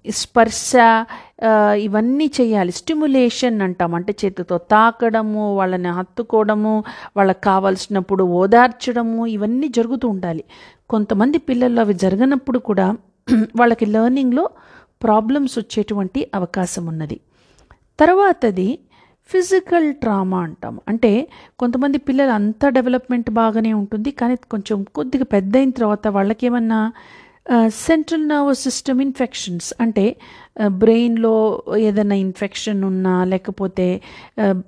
స్పర్శ 0.10 0.74
ఇవన్నీ 1.78 2.32
చేయాలి. 2.42 2.72
స్టిమ్యులేషన్ 2.72 3.62
అంటాం. 3.62 3.96
అంటే 3.96 4.16
చేతితో 4.26 4.58
తాకడము 4.58 5.56
వాళ్ళని 5.56 5.90
హత్తుకోవడము 5.90 6.84
వాళ్ళకి 7.18 7.42
కావాల్సినప్పుడు 7.42 8.24
ఓదార్చడము 8.24 9.28
ఇవన్నీ 9.28 9.68
జరుగుతూ 9.68 10.08
ఉండాలి. 10.08 10.44
కొంతమంది 10.90 11.38
పిల్లల్లో 11.38 11.82
అవి 11.82 11.94
జరగనప్పుడు 11.94 12.60
కూడా 12.60 12.88
వాళ్ళకి 13.56 13.86
లెర్నింగ్లో 13.86 14.50
ప్రాబ్లమ్స్ 15.04 15.60
వచ్చేటువంటి 15.60 16.32
అవకాశం 16.36 16.86
ఉన్నది. 16.86 17.20
తర్వాతది 18.00 18.80
ఫిజికల్ 19.30 19.94
ట్రామా 19.94 20.40
అంటాం. 20.40 20.80
అంటే 20.88 21.28
కొంతమంది 21.60 21.98
పిల్లలు 21.98 22.32
అంతా 22.32 22.70
డెవలప్మెంట్ 22.70 23.30
బాగానే 23.30 23.74
ఉంటుంది 23.74 24.12
కానీ 24.12 24.36
కొంచెం 24.36 24.84
కొద్దిగా 24.84 25.24
పెద్ద 25.24 25.58
అయిన 25.58 25.70
తర్వాత 25.70 26.08
వాళ్ళకి 26.08 26.46
ఏమన్నా 26.46 26.94
సెంట్రల్ 27.70 28.28
నర్వస్ 28.28 28.64
సిస్టమ్ 28.64 29.02
ఇన్ఫెక్షన్స్ 29.02 29.74
అంటే 29.82 30.18
బ్రెయిన్లో 30.68 31.64
ఏదైనా 31.78 32.16
ఇన్ఫెక్షన్ 32.16 32.84
ఉన్నా 32.84 33.26
లేకపోతే 33.26 34.02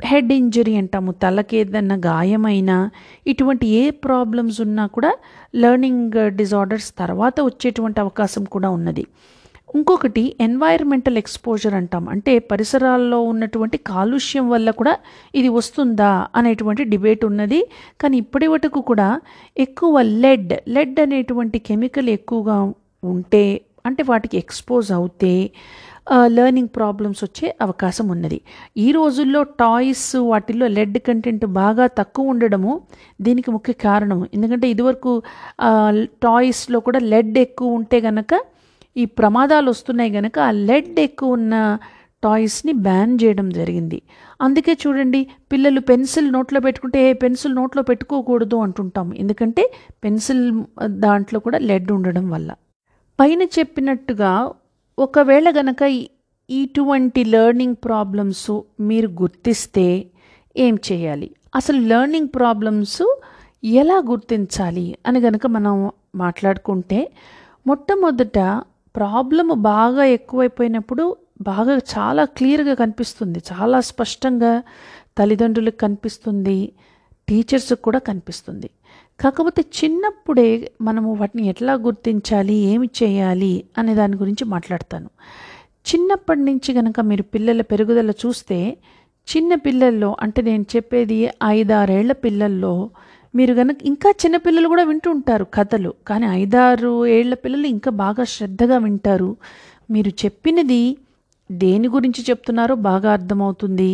హెడ్ 0.05 0.31
ఇంజరీ 0.31 0.75
అంటాము 0.75 1.11
తలకి 1.11 1.57
ఏదైనా 1.57 1.95
గాయమైనా 1.95 2.91
ఇటువంటి 3.27 3.67
ఏ 3.67 3.89
ప్రాబ్లమ్స్ 3.91 4.61
ఉన్నా 4.61 4.87
కూడా 4.87 5.11
లెర్నింగ్ 5.55 6.29
డిజార్డర్స్ 6.35 6.93
తర్వాత 6.97 7.41
వచ్చేటువంటి 7.41 7.99
అవకాశం 7.99 8.43
కూడా 8.43 8.69
ఉన్నది. 8.69 9.07
ఇంకొకటి 9.75 10.23
ఎన్వైర్మెంటల్ 10.45 11.17
ఎక్స్పోజర్ 11.21 11.75
అంటాం. 11.79 12.03
అంటే 12.13 12.33
పరిసరాల్లో 12.51 13.19
ఉన్నటువంటి 13.31 13.77
కాలుష్యం 13.91 14.45
వల్ల 14.53 14.69
కూడా 14.79 14.93
ఇది 15.39 15.49
వస్తుందా 15.57 16.11
అనేటువంటి 16.39 16.83
డిబేట్ 16.93 17.23
ఉన్నది. 17.29 17.59
కానీ 18.01 18.15
ఇప్పటి 18.23 18.47
వరకు 18.53 18.81
కూడా 18.91 19.09
ఎక్కువ 19.65 20.01
లెడ్ 20.23 20.53
లెడ్ 20.77 20.99
అనేటువంటి 21.05 21.59
కెమికల్ 21.69 22.11
ఎక్కువగా 22.17 22.57
ఉంటే 23.13 23.45
అంటే 23.87 24.01
వాటికి 24.09 24.35
ఎక్స్పోజ్ 24.43 24.89
అవుతే 24.97 25.33
లెర్నింగ్ 26.35 26.71
ప్రాబ్లమ్స్ 26.77 27.21
వచ్చే 27.25 27.47
అవకాశం 27.65 28.05
ఉన్నది. 28.09 28.37
ఈ 28.85 28.87
రోజుల్లో 28.97 29.41
టాయ్స్ 29.61 30.07
వాటిల్లో 30.31 30.67
లెడ్ 30.77 30.97
కంటెంట్ 31.07 31.45
బాగా 31.59 31.85
తక్కువ 31.99 32.31
ఉండడము 32.33 32.73
దీనికి 33.27 33.49
ముఖ్య 33.55 33.73
కారణం. 33.87 34.19
ఎందుకంటే 34.35 34.67
ఇదివరకు 34.69 35.11
టాయ్స్లో 36.25 36.79
కూడా 36.87 37.01
లెడ్ 37.13 37.37
ఎక్కువ 37.45 37.79
ఉంటే 37.79 37.99
గనక 38.07 38.33
ఈ 38.97 39.05
ప్రమాదాలు 39.05 39.69
వస్తున్నాయి 39.69 40.11
కనుక 40.11 40.39
ఆ 40.39 40.51
లెడ్ 40.51 40.99
ఎక్కువ 40.99 41.31
ఉన్న 41.31 41.77
టాయ్స్ని 42.23 42.73
బ్యాన్ 42.73 43.17
చేయడం 43.23 43.49
జరిగింది. 43.49 44.01
అందుకే 44.41 44.77
చూడండి 44.87 45.27
పిల్లలు 45.51 45.79
పెన్సిల్ 45.79 46.33
నోట్లో 46.33 46.59
పెట్టుకుంటే 46.59 47.09
ఏ 47.09 47.13
పెన్సిల్ 47.13 47.55
నోట్లో 47.55 47.83
పెట్టుకోకూడదు 47.83 48.55
అంటుంటాం. 48.55 49.13
ఎందుకంటే 49.13 49.73
పెన్సిల్ 50.03 50.63
దాంట్లో 50.85 51.39
కూడా 51.39 51.57
లెడ్ 51.57 51.91
ఉండడం 51.91 52.29
వల్ల. 52.29 52.53
పైన 53.19 53.41
చెప్పినట్టుగా 53.41 54.51
ఒకవేళ 54.99 55.53
గనక 55.57 56.03
ఇటువంటి 56.49 57.23
లెర్నింగ్ 57.23 57.75
ప్రాబ్లమ్స్ 57.75 58.61
మీరు 58.79 59.07
గుర్తిస్తే 59.07 60.05
ఏం 60.57 60.79
చేయాలి? 60.91 61.31
అసలు 61.55 61.77
లెర్నింగ్ 61.77 62.27
ప్రాబ్లమ్స్ 62.35 63.17
ఎలా 63.63 63.97
గుర్తించాలి? 64.09 64.97
అని 65.07 65.19
గనక 65.19 65.47
మనం 65.47 65.91
మాట్లాడుకుంటే 66.15 67.11
మొట్టమొదట 67.67 68.61
ప్రాబ్లమ్ 68.95 69.61
బాగా 69.61 70.03
ఎక్కువైపోయినప్పుడు 70.03 71.17
బాగా 71.41 71.77
చాలా 71.77 72.25
క్లియర్గా 72.25 72.73
కనిపిస్తుంది. 72.73 73.39
చాలా 73.51 73.79
స్పష్టంగా 73.79 74.63
తల్లిదండ్రులకు 75.17 75.75
కనిపిస్తుంది. 75.75 76.71
టీచర్స్కి 77.29 77.81
కూడా 77.81 77.99
కనిపిస్తుంది. 77.99 78.69
కాకపోతే 79.19 79.65
చిన్నప్పుడే 79.83 80.71
మనము 80.81 81.13
వాటిని 81.13 81.47
ఎట్లా 81.47 81.73
గుర్తించాలి? 81.73 82.53
ఏమి 82.53 82.89
చేయాలి? 83.03 83.63
అనే 83.77 83.95
దాని 83.95 84.17
గురించి 84.17 84.45
మాట్లాడతాను. 84.45 85.09
చిన్నప్పటి 85.87 86.39
నుంచి 86.39 86.73
కనుక 86.73 86.99
మీరు 86.99 87.23
పిల్లల 87.23 87.61
పెరుగుదల 87.61 88.11
చూస్తే 88.11 88.77
చిన్న 89.37 89.55
పిల్లల్లో 89.55 90.15
అంటే 90.19 90.41
నేను 90.41 90.65
చెప్పేది 90.75 91.29
ఐదారేళ్ళ 91.43 92.11
పిల్లల్లో 92.11 92.89
మీరు 93.33 93.53
కనుక 93.53 93.77
ఇంకా 93.83 94.09
చిన్నపిల్లలు 94.21 94.67
కూడా 94.67 94.83
వింటూ 94.83 95.09
ఉంటారు 95.11 95.45
కథలు 95.53 95.93
కానీ 96.07 96.25
ఐదారు 96.41 97.05
ఏళ్ళ 97.07 97.33
పిల్లలు 97.33 97.67
ఇంకా 97.67 97.91
బాగా 97.91 98.23
శ్రద్ధగా 98.23 98.77
వింటారు. 98.77 99.29
మీరు 99.91 100.11
చెప్పినది 100.25 100.81
దేని 101.51 101.87
గురించి 101.87 102.21
చెప్తున్నారో 102.29 102.75
బాగా 102.89 103.11
అర్థమవుతుంది. 103.11 103.91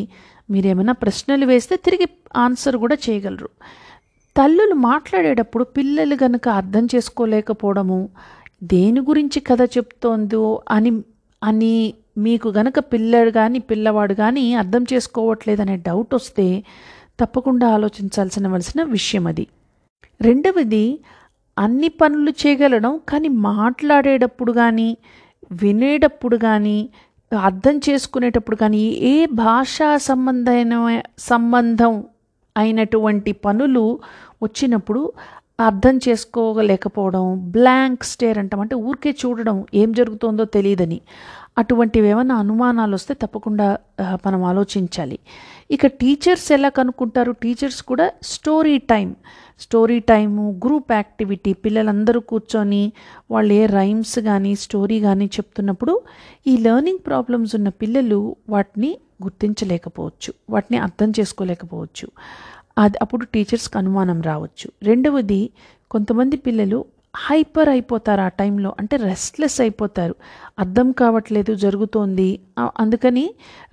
మీరు 0.51 0.67
ఏమైనా 0.67 0.93
ప్రశ్నలు 0.93 1.45
వేస్తే 1.45 1.75
తిరిగి 1.75 2.07
ఆన్సర్ 2.35 2.77
కూడా 2.77 2.97
చేయగలరు. 3.05 3.49
తల్లులు 4.35 4.75
మాట్లాడేటప్పుడు 4.89 5.63
పిల్లలు 5.77 6.15
గనక 6.23 6.47
అర్థం 6.49 6.87
చేసుకోలేకపోవడము 6.95 8.09
దేని 8.63 8.99
గురించి 8.99 9.39
కథ 9.39 9.61
చెప్తోందో 9.77 10.61
అని 10.71 10.91
అని 11.41 11.73
మీకు 12.17 12.49
గనక 12.49 12.79
పిల్లడు 12.79 13.31
కానీ 13.31 13.59
పిల్లవాడు 13.59 14.13
కానీ 14.13 14.53
అర్థం 14.53 14.85
చేసుకోవట్లేదనే 14.93 15.75
డౌట్ 15.87 16.13
వస్తే 16.15 16.45
తప్పకుండా 17.19 17.67
ఆలోచించాల్సిన 17.73 18.47
వలసిన 18.47 18.83
విషయం 18.83 19.27
అది. 19.27 19.47
రెండవది 20.21 20.85
అన్ని 21.57 21.89
పనులు 21.89 22.31
చేయగలడం 22.31 22.99
కానీ 23.09 23.27
మాట్లాడేటప్పుడు 23.27 24.51
కానీ 24.51 24.97
వినేటప్పుడు 25.51 26.37
కానీ 26.37 26.89
అర్థం 27.31 27.77
చేసుకునేటప్పుడు 27.77 28.57
కానీ 28.57 28.77
ఏ 29.11 29.25
భాషా 29.25 29.97
సంబంధమైన 29.97 31.01
సంబంధం 31.19 31.93
అయినటువంటి 32.57 33.31
పనులు 33.31 33.99
వచ్చినప్పుడు 34.43 35.01
అర్థం 35.65 35.95
చేసుకోలేకపోవడం 36.05 37.23
బ్లాంక్ 37.51 38.03
స్టేర్ 38.03 38.37
అంటాం. 38.37 38.59
అంటే 38.63 38.75
ఊరికే 38.87 39.11
చూడడం 39.21 39.55
ఏం 39.73 39.89
జరుగుతుందో 39.99 40.43
తెలియదని. 40.55 40.99
అటువంటివి 41.61 42.07
ఏమైనా 42.07 42.35
అనుమానాలు 42.35 42.93
వస్తే 42.95 43.13
తప్పకుండా 43.13 43.67
మనం 44.25 44.43
ఆలోచించాలి. 44.49 45.17
ఇక 45.75 45.87
టీచర్స్ 46.01 46.51
ఎలా 46.57 46.69
కనుక్కుంటారు? 46.69 47.31
టీచర్స్ 47.43 47.81
కూడా 47.81 48.05
story 48.33 48.77
time 48.91 49.09
story 49.63 49.97
time 50.11 50.43
group 50.65 50.91
activity 50.91 51.53
పిల్లలందరూ 51.53 52.19
కూర్చొని 52.31 52.83
వాళ్ళు 53.31 53.53
ఏ 53.53 53.63
రైమ్స్ 53.65 54.19
కానీ 54.29 54.51
స్టోరీ 54.65 54.99
కానీ 55.07 55.25
చెప్తున్నప్పుడు 55.37 55.93
ఈ 56.47 56.57
లెర్నింగ్ 56.57 57.03
ప్రాబ్లమ్స్ 57.07 57.55
ఉన్న 57.59 57.69
పిల్లలు 57.69 58.19
వాటిని 58.49 58.91
గుర్తించలేకపోవచ్చు. 59.23 60.31
వాటిని 60.49 60.77
అర్థం 60.77 61.09
చేసుకోలేకపోవచ్చు. 61.19 62.07
అది 62.77 62.97
అప్పుడు 63.01 63.25
టీచర్స్కి 63.25 63.77
అనుమానం 63.77 64.21
రావచ్చు. 64.21 64.67
రెండవది 64.83 65.49
కొంతమంది 65.91 66.37
పిల్లలు 66.37 66.85
హైపర్ 67.27 67.69
అయిపోతారు 67.69 68.21
ఆ 68.21 68.27
టైంలో 68.27 68.75
అంటే 68.79 68.95
రెస్ట్లెస్ 68.97 69.61
అయిపోతారు. 69.61 70.15
అర్థం 70.59 70.91
కావట్లేదు 70.91 71.55
జరుగుతోంది. 71.55 72.39
అందుకని 72.59 73.23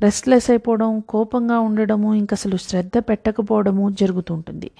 రెస్ట్లెస్ 0.00 0.50
అయిపోవడం 0.50 1.00
కోపంగా 1.00 1.58
ఉండడము 1.58 2.14
ఇంకా 2.14 2.34
అసలు 2.34 2.56
శ్రద్ధ 2.56 2.98
పెట్టకపోవడము 2.98 3.90
జరుగుతుంటుంది. 3.90 4.70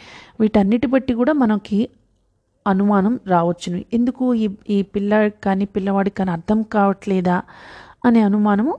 వీటన్నిటి 0.41 0.87
బట్టి 0.87 1.15
కూడా 1.15 1.33
మనకి 1.33 1.89
అనుమానం 2.67 3.21
రావచ్చును. 3.27 3.85
ఎందుకు 3.93 4.35
ఈ 4.35 4.49
ఈ 4.71 4.83
పిల్ల 4.83 5.29
కానీ 5.29 5.65
పిల్లవాడికి 5.65 6.17
కానీ 6.17 6.31
అర్థం 6.31 6.63
కావట్లేదా 6.63 7.43
అనే 8.05 8.21
అనుమానము 8.21 8.79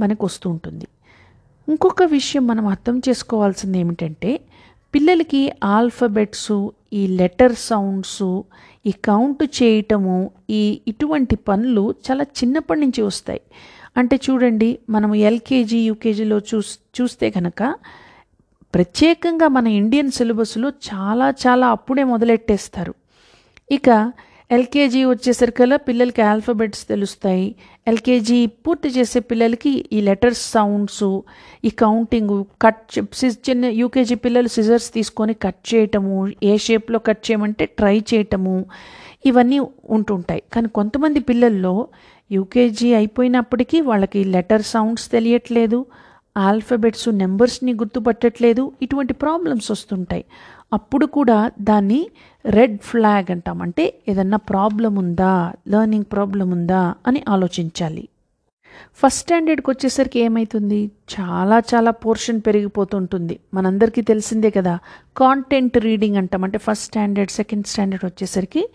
మనకు 0.00 0.26
వస్తూ 0.26 0.50
ఉంటుంది. 0.50 0.86
ఇంకొక 1.68 2.02
విషయం 2.02 2.46
మనం 2.46 2.66
అర్థం 2.66 3.02
చేసుకోవాల్సింది 3.08 3.78
ఏమిటంటే 3.78 4.40
పిల్లలకి 4.94 5.52
ఆల్ఫబెట్స్ 5.64 6.68
ఈ 6.92 7.06
లెటర్ 7.06 7.54
సౌండ్స్ 7.54 8.40
ఈ 8.86 8.90
కౌంట్ 8.90 9.42
చేయటము 9.62 10.30
ఈ 10.50 10.80
ఇటువంటి 10.88 11.36
పనులు 11.36 11.94
చాలా 12.06 12.22
చిన్నప్పటి 12.22 12.80
నుంచి 12.80 13.02
వస్తాయి. 13.02 13.40
అంటే 13.96 14.16
చూడండి 14.16 14.78
మనం 14.90 15.14
ఎల్కేజీ 15.14 15.78
యూకేజీలో 15.78 16.38
చూస్ 16.38 16.78
చూస్తే 17.00 17.30
కనుక 17.30 17.74
ప్రత్యేకంగా 18.74 19.48
మన 19.48 19.66
ఇండియన్ 19.66 20.10
సిలబస్లో 20.10 20.68
చాలా 20.68 21.30
చాలా 21.30 21.66
అప్పుడే 21.68 22.04
మొదలెట్టేస్తారు. 22.04 22.94
ఇక 23.70 24.12
ఎల్కేజీ 24.52 25.04
వచ్చేసరికల్లా 25.04 25.76
పిల్లలకి 25.76 26.22
ఆల్ఫబెట్స్ 26.22 26.88
తెలుస్తాయి. 26.88 27.54
ఎల్కేజీ 27.88 28.46
పూర్తి 28.46 28.88
చేసే 28.88 29.20
పిల్లలకి 29.20 29.84
ఈ 29.92 30.00
లెటర్స్ 30.00 30.50
సౌండ్స్ 30.50 31.20
ఈ 31.64 31.68
కౌంటింగ్ 31.68 32.44
కట్ 32.62 33.14
సి- 33.14 33.50
చిన్న 33.50 33.64
యూకేజీ 33.64 34.14
పిల్లలు 34.14 34.48
సిజర్స్ 34.48 34.92
తీసుకొని 34.92 35.34
కట్ 35.34 35.74
చేయటము 35.74 36.32
ఏ 36.42 36.56
షేప్లో 36.56 36.98
కట్ 36.98 37.30
చేయమంటే 37.30 37.66
ట్రై 37.66 38.02
చేయటము 38.14 38.64
ఇవన్నీ 39.26 39.58
ఉంటుంటాయి. 39.90 40.42
కానీ 40.52 40.68
కొంతమంది 40.68 41.20
పిల్లల్లో 41.20 41.88
యూకేజీ 42.32 42.94
అయిపోయినప్పటికీ 42.94 43.80
వాళ్ళకి 43.80 44.24
లెటర్ 44.24 44.62
సౌండ్స్ 44.62 45.10
తెలియట్లేదు 45.10 45.86
ఆల్ఫబెట్స్ 46.36 47.08
నెంబర్స్ని 47.08 47.74
గుర్తుపట్టట్లేదు 47.74 48.72
ఇటువంటి 48.82 49.12
ప్రాబ్లమ్స్ 49.12 49.70
వస్తుంటాయి. 49.70 50.24
అప్పుడు 50.72 51.06
కూడా 51.06 51.50
దాన్ని 51.60 52.10
రెడ్ 52.46 52.78
ఫ్లాగ్ 52.78 53.30
అంటాం. 53.30 53.62
అంటే 53.62 53.98
ఏదన్నా 54.08 54.36
ప్రాబ్లం 54.36 54.94
ఉందా? 54.94 55.52
లెర్నింగ్ 55.68 56.04
ప్రాబ్లం 56.04 56.50
ఉందా? 56.50 56.94
అని 57.06 57.24
ఆలోచించాలి. 57.28 58.08
ఫస్ట్ 58.94 59.20
స్టాండర్డ్కి 59.20 59.70
వచ్చేసరికి 59.70 60.20
ఏమవుతుంది 60.20 60.90
చాలా 61.20 61.58
చాలా 61.58 61.90
పోర్షన్ 61.90 62.40
పెరిగిపోతుంటుంది. 62.46 63.40
మనందరికీ 63.54 64.00
తెలిసిందే 64.00 64.50
కదా 64.50 64.78
కాంటెంట్ 65.16 65.78
రీడింగ్ 65.78 66.16
అంటాం. 66.16 66.44
అంటే 66.44 66.58
ఫస్ట్ 66.58 66.84
స్టాండర్డ్ 66.84 67.30
సెకండ్ 67.30 67.66
స్టాండర్డ్ 67.66 68.04
వచ్చేసరికి 68.04 68.70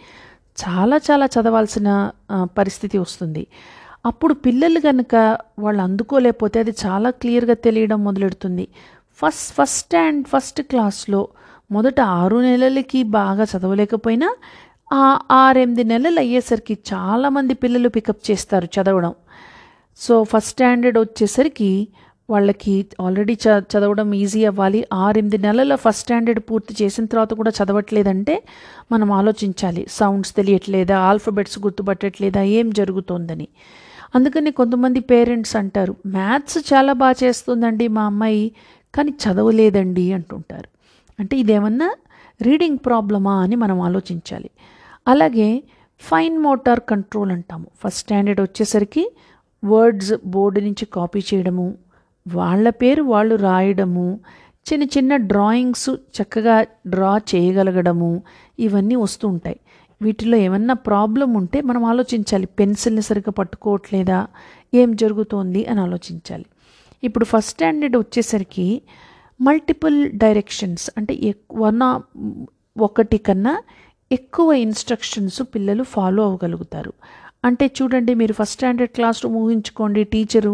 చాలా 0.62 0.98
చాలా 0.98 1.26
చదవాల్సిన 1.26 2.12
పరిస్థితి 2.44 2.98
వస్తుంది. 2.98 3.48
అప్పుడు 4.06 4.34
పిల్లలు 4.34 4.80
కనుక 4.80 5.38
వాళ్ళు 5.60 5.82
అందుకోలేకపోతే 5.82 6.60
అది 6.60 6.72
చాలా 6.86 7.10
క్లియర్గా 7.10 7.54
తెలియడం 7.54 8.04
మొదలెడుతుంది. 8.04 8.68
ఫస్ట్ 9.14 9.54
ఫస్ట్ 9.54 9.78
స్టాండ్ 9.78 10.28
ఫస్ట్ 10.28 10.62
క్లాస్లో 10.62 11.28
మొదట 11.72 12.02
ఆరు 12.02 12.38
నెలలకి 12.38 13.04
బాగా 13.04 13.44
చదవలేకపోయినా 13.44 14.36
ఆ 14.94 15.20
ఆరెనిమిది 15.32 15.84
నెలలు 15.84 16.20
అయ్యేసరికి 16.20 16.78
చాలామంది 16.94 17.54
పిల్లలు 17.54 17.90
పికప్ 17.90 18.32
చేస్తారు 18.32 18.66
చదవడం. 18.66 19.14
సో 19.98 20.24
ఫస్ట్ 20.24 20.50
స్టాండర్డ్ 20.50 21.00
వచ్చేసరికి 21.00 21.88
వాళ్ళకి 22.30 22.86
ఆల్రెడీ 23.02 23.34
చ 23.34 23.60
చదవడం 23.60 24.14
ఈజీ 24.14 24.46
అవ్వాలి. 24.46 24.86
ఆరెనిమిది 24.94 25.38
నెలల 25.38 25.76
ఫస్ట్ 25.76 26.02
స్టాండర్డ్ 26.02 26.40
పూర్తి 26.40 26.84
చేసిన 26.84 27.06
తర్వాత 27.06 27.34
కూడా 27.34 27.52
చదవట్లేదంటే 27.60 28.44
మనం 28.92 29.12
ఆలోచించాలి. 29.12 29.86
సౌండ్స్ 29.90 30.34
తెలియట్లేదా? 30.34 30.98
ఆల్ఫబెట్స్ 31.00 31.60
గుర్తుపట్టట్లేదా? 31.60 32.44
ఏం 32.44 32.70
జరుగుతోందని. 32.70 33.48
అందుకని 34.16 34.52
కొంతమంది 34.52 35.00
పేరెంట్స్ 35.00 35.56
అంటారు 35.56 35.96
మ్యాథ్స్ 36.06 36.74
చాలా 36.74 36.94
బాగా 36.94 37.16
చేస్తుందండి 37.24 37.88
మా 37.88 38.04
అమ్మాయి 38.04 38.52
కానీ 38.96 39.12
చదవలేదండి 39.12 40.14
అంటుంటారు. 40.14 40.81
అంటే 41.22 41.38
ఇదేమన్నా 41.38 41.96
రీడింగ్ 42.42 42.78
ప్రాబ్లమా 42.86 43.42
అని 43.42 43.56
మనం 43.56 43.82
ఆలోచించాలి. 43.82 44.50
అలాగే 45.08 45.64
ఫైన్ 46.00 46.38
మోటార్ 46.38 46.80
కంట్రోల్ 46.80 47.32
అంటాము. 47.32 47.66
ఫస్ట్ 47.84 48.00
స్టాండర్డ్ 48.00 48.42
వచ్చేసరికి 48.42 49.16
వర్డ్స్ 49.66 50.14
బోర్డు 50.26 50.60
నుంచి 50.60 50.86
కాపీ 50.86 51.20
చేయడము 51.20 51.78
వాళ్ళ 52.28 52.70
పేరు 52.70 53.04
వాళ్ళు 53.04 53.36
రాయడము 53.36 54.20
చిన్న 54.74 54.84
చిన్న 54.84 55.16
డ్రాయింగ్స్ 55.16 55.90
చక్కగా 55.90 56.66
డ్రా 56.88 57.18
చేయగలగడము 57.18 58.24
ఇవన్నీ 58.60 58.96
వస్తూ 58.96 59.28
ఉంటాయి. 59.28 59.60
వీటిలో 60.02 60.38
ఏమన్నా 60.38 60.74
ప్రాబ్లం 60.74 61.34
ఉంటే 61.34 61.62
మనం 61.62 61.86
ఆలోచించాలి. 61.86 62.46
పెన్సిల్ని 62.46 63.02
సరిగ్గా 63.02 63.32
పట్టుకోవట్లేదా? 63.32 64.28
ఏం 64.74 64.96
జరుగుతోంది 64.96 65.66
అని 65.66 65.82
ఆలోచించాలి. 65.82 66.46
ఇప్పుడు 67.04 67.26
ఫస్ట్ 67.26 67.50
స్టాండర్డ్ 67.50 67.98
వచ్చేసరికి 67.98 68.82
మల్టిపుల్ 69.48 69.98
డైరెక్షన్స్ 70.24 70.86
అంటే 70.98 71.14
వన్ 71.64 71.82
ఒకటి 72.88 73.20
కన్నా 73.28 73.54
ఎక్కువ 74.12 74.54
ఇన్స్ట్రక్షన్స్ 74.66 75.42
పిల్లలు 75.54 75.84
ఫాలో 75.94 76.22
అవ్వగలుగుతారు. 76.30 76.92
అంటే 77.48 77.66
చూడండి 77.78 78.14
మీరు 78.22 78.34
ఫస్ట్ 78.40 78.58
స్టాండర్డ్ 78.58 78.94
క్లాస్లో 78.98 79.28
ఊహించుకోండి 79.42 80.02
teacher 80.14 80.54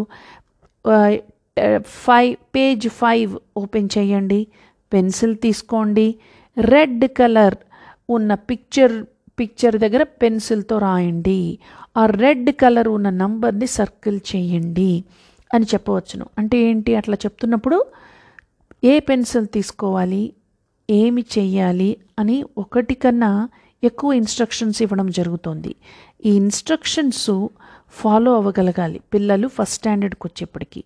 five 2.04 2.32
page 2.54 2.86
five 3.00 3.32
open 3.62 3.88
చేయండి 3.96 4.40
పెన్సిల్ 4.92 5.36
తీసుకోండి 5.36 6.06
రెడ్ 6.56 7.04
కలర్ 7.20 7.56
ఉన్న 8.16 8.30
పిక్చర్ 8.50 8.94
పిక్చర్ 9.40 9.76
దగ్గర 9.84 10.02
పెన్సిల్తో 10.22 10.76
రాయండి 10.78 11.40
ఆ 12.00 12.04
రెడ్ 12.22 12.50
కలర్ 12.62 12.88
ఉన్న 12.88 13.08
నంబర్ని 13.22 13.68
సర్కిల్ 13.78 14.20
చేయండి 14.30 14.92
అని 15.50 15.66
చెప్పవచ్చును. 15.72 16.26
అంటే 16.38 16.56
ఏంటి 16.70 16.90
అట్లా 17.00 17.16
చెప్తున్నప్పుడు 17.24 17.78
ఏ 18.84 18.98
పెన్సిల్ 18.98 19.46
తీసుకోవాలి? 19.46 20.32
ఏమి 20.90 21.24
చెయ్యాలి? 21.38 21.96
అని 22.18 22.44
ఒకటి 22.58 22.94
కన్నా 22.94 23.48
ఎక్కువ 23.84 24.12
ఇన్స్ట్రక్షన్స్ 24.12 24.82
ఇవ్వడం 24.82 25.10
జరుగుతుంది. 25.10 25.74
ఈ 26.26 26.30
ఇన్స్ట్రక్షన్స్ 26.30 27.48
ఫాలో 27.90 28.34
అవ్వగలగాలి. 28.34 29.00
పిల్లలు 29.14 29.48
ఫస్ట్ 29.48 29.74
స్టాండర్డ్కి 29.74 30.26
వచ్చేప్పటికి. 30.26 30.84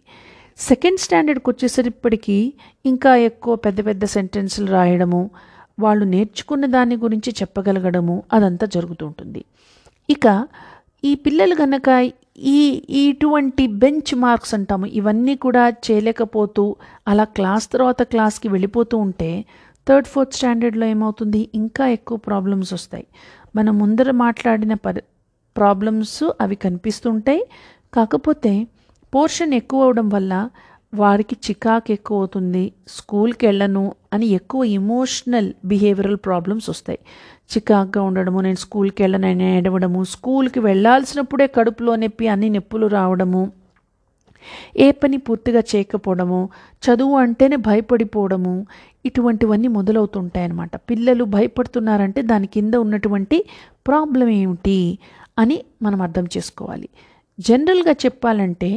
సెకండ్ 0.58 1.00
స్టాండర్డ్కి 1.00 1.50
వచ్చేసరిప్పటికి 1.50 2.52
ఇంకా 2.86 3.16
ఎక్కువ 3.16 3.56
పెద్ద 3.56 3.86
పెద్ద 3.86 4.04
సెంటెన్సులు 4.04 4.66
రాయడము 4.66 5.30
వాళ్ళు 5.80 6.04
నేర్చుకున్న 6.04 6.66
దాని 6.66 6.96
గురించి 6.96 7.32
చెప్పగలగడము 7.42 8.22
అదంతా 8.32 8.66
జరుగుతుంటుంది 8.66 9.44
ఇక 10.10 10.46
ఈ 11.04 11.14
పిల్లలు 11.14 11.54
కనుక 11.54 11.88
ఈ 12.38 12.82
ఇటువంటి 12.88 13.66
బెంచ్ 13.66 14.14
మార్క్స్ 14.14 14.54
అంటాము 14.54 14.86
ఇవన్నీ 14.86 15.36
కూడా 15.36 15.68
చేయలేకపోతూ 15.68 16.76
అలా 17.08 17.24
క్లాస్ 17.24 17.68
తర్వాత 17.68 18.02
క్లాస్కి 18.02 18.48
వెళ్ళిపోతూ 18.48 18.98
ఉంటే 18.98 19.44
థర్డ్ 19.88 20.08
ఫోర్త్ 20.08 20.34
స్టాండర్డ్లో 20.34 20.86
ఏమవుతుంది? 20.86 21.50
ఇంకా 21.54 21.88
ఎక్కువ 21.88 22.18
ప్రాబ్లమ్స్ 22.18 22.72
వస్తాయి. 22.72 23.06
మనం 23.56 23.78
ముందర 23.78 24.10
మాట్లాడిన 24.10 24.74
పరి 24.74 25.02
ప్రాబ్లమ్స్ 25.56 26.24
అవి 26.40 26.56
కనిపిస్తుంటాయి. 26.56 27.42
కాకపోతే 27.94 28.66
పోర్షన్ 29.14 29.54
ఎక్కువ 29.54 29.82
అవడం 29.82 30.08
వల్ల 30.08 30.50
వారికి 30.92 31.36
చికాకు 31.46 31.92
ఎక్కువ 31.92 32.18
అవుతుంది 32.18 32.72
స్కూల్కి 32.88 33.46
వెళ్ళను 33.46 33.84
అని 34.12 34.26
ఎక్కువ 34.26 34.64
ఇమోషనల్ 34.64 35.48
బిహేవియరల్ 35.64 36.16
ప్రాబ్లమ్స్ 36.16 36.70
వస్తాయి. 36.70 36.98
చికాకుగా 37.54 38.02
ఉండడము 38.02 38.40
నేను 38.40 38.56
స్కూల్కి 38.56 39.02
వెళ్ళనని 39.02 39.56
ఏడవడము 39.56 40.04
స్కూల్కి 40.04 40.60
వెళ్ళాల్సినప్పుడే 40.60 41.46
కడుపులో 41.46 41.96
నొప్పి 41.96 42.28
అన్ని 42.28 42.50
నొప్పులు 42.50 42.86
రావడము 42.86 43.42
ఏ 44.76 44.90
పని 44.92 45.16
పూర్తిగా 45.16 45.62
చేయకపోవడము 45.74 46.38
చదువు 46.82 47.16
అంటేనే 47.16 47.56
భయపడిపోవడము 47.56 48.54
ఇటువంటివన్నీ 49.04 49.68
మొదలవుతుంటాయి 49.68 50.44
అన్నమాట 50.44 50.76
పిల్లలు 50.90 51.24
భయపడుతున్నారంటే 51.24 52.22
దాని 52.22 52.46
కింద 52.46 52.74
ఉన్నటువంటి 52.74 53.38
ప్రాబ్లం 53.86 54.28
ఏమిటి 54.28 54.98
అని 55.38 55.64
మనం 55.82 56.02
అర్థం 56.02 56.26
చేసుకోవాలి. 56.36 56.88
జనరల్గా 57.38 57.92
చెప్పాలంటే 58.06 58.70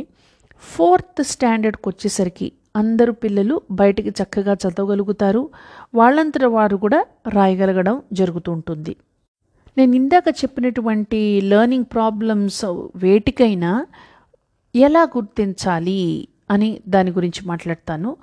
ఫోర్త్ 0.59 1.23
స్టాండర్డ్కి 1.23 1.89
వచ్చేసరికి 1.89 2.51
అందరు 2.75 3.11
పిల్లలు 3.11 3.61
బయటికి 3.71 4.09
చక్కగా 4.09 4.53
చదవగలుగుతారు. 4.53 5.49
వాళ్ళంతట 5.95 6.43
వారు 6.43 6.77
కూడా 6.77 7.05
రాయగలగడం 7.29 8.01
జరుగుతూ 8.13 8.51
ఉంటుంది. 8.51 8.95
నేను 9.77 9.95
ఇందాక 9.95 10.23
చెప్పినటువంటి 10.29 11.41
లెర్నింగ్ 11.41 11.85
ప్రాబ్లమ్స్ 11.93 12.65
వేటికైనా 12.95 13.85
ఎలా 14.75 15.03
గుర్తించాలి 15.03 16.27
అని 16.51 16.79
దాని 16.87 17.11
గురించి 17.11 17.47
మాట్లాడతాను. 17.47 18.17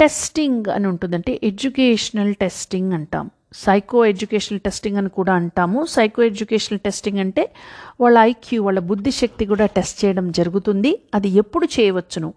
టెస్టింగ్ 0.00 0.70
అని 0.70 0.86
ఉంటుందంటే 0.86 1.40
ఎడ్యుకేషనల్ 1.42 2.34
టెస్టింగ్ 2.34 2.92
అంటాం. 2.92 3.30
సైకో 3.52 4.04
ఎడ్యుకేషనల్ 4.04 4.60
టెస్టింగ్ 4.60 4.96
అని 4.96 5.08
కూడా 5.08 5.32
అంటాము. 5.32 5.86
సైకో 5.86 6.22
ఎడ్యుకేషనల్ 6.22 6.80
టెస్టింగ్ 6.80 7.18
అంటే 7.18 7.52
వాళ్ళ 8.00 8.18
ఐక్యూ 8.18 8.64
వాళ్ళ 8.64 8.78
బుద్ధిశక్తి 8.78 9.46
కూడా 9.46 9.66
టెస్ట్ 9.66 10.04
చేయడం 10.04 10.32
జరుగుతుంది. 10.32 11.02
అది 11.14 11.28
ఎప్పుడు 11.28 11.68
చేయవచ్చును? 11.80 12.34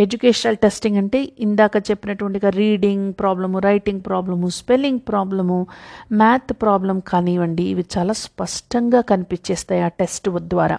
ఎడ్యుకేషనల్ 0.00 0.56
టెస్టింగ్ 0.56 0.96
అంటే 0.96 1.32
ఇందాక 1.38 1.76
చెప్పినటువంటిగా 1.76 2.50
reading 2.50 3.14
problem 3.18 3.58
writing 3.58 4.00
problem 4.00 4.48
spelling 4.48 4.98
problem 4.98 5.66
math 6.12 6.52
problem 6.52 7.00
కానివ్వండి. 7.00 7.62
ఇవి 7.62 7.84
చాలా 7.98 8.12
స్పష్టంగా 8.12 9.00
కనిపించేస్తాయి 9.00 9.82
ఆ 9.82 9.88
టెస్ట్ 9.88 10.28
ద్వారా. 10.38 10.78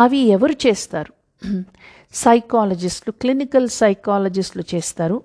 అవి 0.00 0.18
ఎవరు 0.18 0.52
చేస్తారు? 0.52 1.12
సైకాలజిస్టులు 2.14 3.12
క్లినికల్ 3.12 3.68
సైకాలజిస్టులు 3.68 4.64
చేస్తారు. 4.74 5.22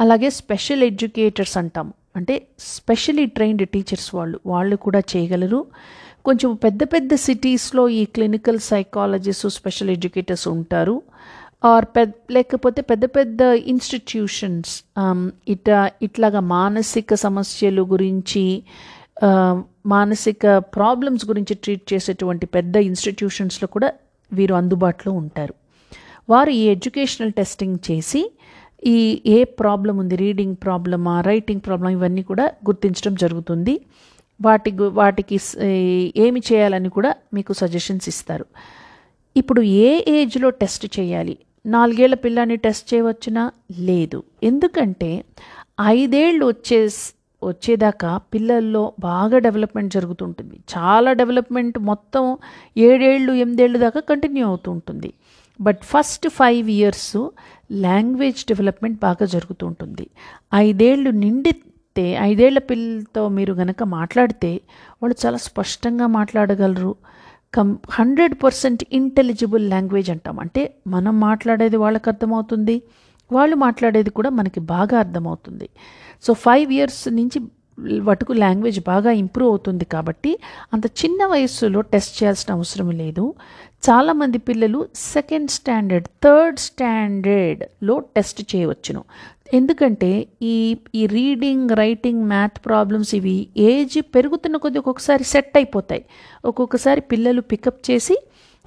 అలాగే 0.00 0.30
స్పెషల్ 0.30 0.82
ఎడ్యుకేటర్స్ 0.82 1.58
అంటాము. 1.58 1.99
అంటే 2.14 2.34
స్పెషలీ 2.74 3.24
ట్రైన్డ్ 3.36 3.64
టీచర్స్ 3.74 4.08
వాళ్ళు 4.14 4.38
వాళ్ళు 4.52 4.76
కూడా 4.86 5.00
చేయగలరు. 5.12 5.60
కొంచెం 6.24 6.50
పెద్ద 6.64 6.80
పెద్ద 6.94 7.12
సిటీస్లో 7.26 7.82
ఈ 8.00 8.02
క్లినికల్ 8.16 8.58
సైకాలజిస్ట్ 8.70 9.46
స్పెషల్ 9.58 9.90
ఎడ్యుకేటర్స్ 9.96 10.46
ఉంటారు. 10.56 10.96
ఆర్ 11.64 11.86
పెద్ద 11.96 12.12
లేకపోతే 12.30 12.80
పెద్ద 12.90 13.04
పెద్ద 13.16 13.40
ఇన్స్టిట్యూషన్స్ 13.72 14.72
um, 15.02 15.22
ఇట 15.48 15.68
ఇట్లాగా 16.02 16.40
మానసిక 16.58 17.14
సమస్యలు 17.26 17.82
గురించి 17.92 18.44
uh, 19.22 19.54
మానసిక 19.86 20.46
ప్రాబ్లమ్స్ 20.76 21.24
గురించి 21.30 21.54
ట్రీట్ 21.54 21.84
చేసేటువంటి 21.92 22.46
పెద్ద 22.56 22.76
ఇన్స్టిట్యూషన్స్లో 22.90 23.68
కూడా 23.68 23.90
వీరు 24.32 24.54
అందుబాటులో 24.54 25.12
ఉంటారు. 25.22 25.54
వారు 26.28 26.50
ఈ 26.50 26.62
ఎడ్యుకేషనల్ 26.74 27.32
టెస్టింగ్ 27.32 27.78
చేసి 27.90 28.20
ఈ 28.86 29.22
ఏ 29.26 29.44
ప్రాబ్లం 29.44 29.98
ఉంది? 29.98 30.16
రీడింగ్ 30.16 30.56
ప్రాబ్లమా 30.62 31.20
రైటింగ్ 31.20 31.60
ప్రాబ్లం 31.60 31.90
ఇవన్నీ 31.90 32.22
కూడా 32.22 32.44
గుర్తించడం 32.66 33.14
జరుగుతుంది. 33.14 33.80
వాటి 34.40 34.70
వాటికి 34.78 35.40
ఏమి 36.16 36.40
చేయాలని 36.52 36.88
కూడా 36.88 37.14
మీకు 37.34 37.52
సజెషన్స్ 37.52 38.08
ఇస్తారు. 38.08 38.46
ఇప్పుడు 39.36 39.60
ఏ 39.62 40.04
ఏజ్లో 40.08 40.50
టెస్ట్ 40.50 41.00
చేయాలి? 41.00 41.38
నాలుగేళ్ళ 41.66 42.14
పిల్లాన్ని 42.14 42.56
టెస్ట్ 42.56 42.94
చేయవచ్చునా? 42.94 43.52
లేదు. 43.80 44.22
ఎందుకంటే 44.42 45.24
ఐదేళ్ళు 45.80 46.46
వచ్చే 46.46 46.88
వచ్చేదాకా 47.44 48.16
పిల్లల్లో 48.34 48.92
బాగా 49.00 49.38
డెవలప్మెంట్ 49.38 49.94
జరుగుతుంటుంది. 49.94 50.56
చాలా 50.78 51.12
డెవలప్మెంట్ 51.12 51.78
మొత్తం 51.78 52.38
ఏడేళ్ళు 52.76 53.32
ఎనిమిదేళ్ళు 53.32 53.78
దాకా 53.78 54.00
కంటిన్యూ 54.00 54.46
అవుతుంటుంది. 54.46 55.12
But 55.60 55.78
first 55.82 56.28
five 56.28 56.70
years 56.70 57.28
language 57.70 58.44
development 58.44 58.98
బాగా 59.00 59.26
జరుగుతూ 59.26 59.66
ఉంటుంది. 59.66 60.10
ఐదేళ్ళు 60.54 61.10
నిండితే 61.10 62.18
ఐదేళ్ళ 62.20 62.58
పిల్లలతో 62.58 63.28
మీరు 63.28 63.52
గనక 63.52 63.82
మాట్లాడితే 63.82 64.60
వాళ్ళు 65.02 65.26
చాలా 65.26 65.36
స్పష్టంగా 65.36 66.06
మాట్లాడగలరు. 66.06 66.96
కం 67.54 67.78
హండ్రెడ్ 67.90 68.34
పర్సెంట్ 68.44 68.84
ఇంటెలిజిబుల్ 68.92 69.70
లాంగ్వేజ్ 69.70 70.10
అంటాం. 70.10 70.38
అంటే 70.38 70.74
మనం 70.86 71.20
మాట్లాడేది 71.20 71.76
వాళ్ళకి 71.76 72.10
అర్థమవుతుంది 72.10 72.82
వాళ్ళు 73.32 73.56
మాట్లాడేది 73.56 74.10
కూడా 74.10 74.30
మనకి 74.30 74.60
బాగా 74.60 74.98
అర్థమవుతుంది. 74.98 75.68
సో 76.22 76.34
ఫైవ్ 76.34 76.72
ఇయర్స్ 76.72 77.08
నుంచి 77.08 77.40
వటుకు 78.02 78.32
లాంగ్వేజ్ 78.32 78.80
బాగా 78.80 79.10
ఇంప్రూవ్ 79.10 79.50
అవుతుంది 79.50 79.84
కాబట్టి 79.84 80.38
అంత 80.72 80.86
చిన్న 80.86 81.26
వయస్సులో 81.26 81.80
టెస్ట్ 81.80 82.22
చేయాల్సిన 82.22 82.54
అవసరం 82.54 82.90
లేదు. 82.90 83.34
చాలామంది 83.88 84.38
పిల్లలు 84.38 84.88
సెకండ్ 84.94 85.50
స్టాండర్డ్ 85.50 86.08
థర్డ్ 86.24 86.58
స్టాండర్డ్లో 86.58 87.94
టెస్ట్ 88.16 88.40
చేయవచ్చును. 88.52 89.02
ఎందుకంటే 89.54 90.10
ఈ 90.42 90.56
ఈ 90.94 91.06
రీడింగ్ 91.06 91.70
రైటింగ్ 91.70 92.22
మ్యాథ్ 92.32 92.58
ప్రాబ్లమ్స్ 92.66 93.12
ఇవి 93.14 93.36
ఏజ్ 93.56 93.98
పెరుగుతున్న 94.16 94.56
కొద్దీ 94.56 94.78
ఒక్కొక్కసారి 94.78 95.24
సెట్ 95.24 95.54
అయిపోతాయి. 95.56 96.04
ఒక్కొక్కసారి 96.44 97.00
పిల్లలు 97.00 97.40
పికప్ 97.40 97.90
చేసి 97.90 98.16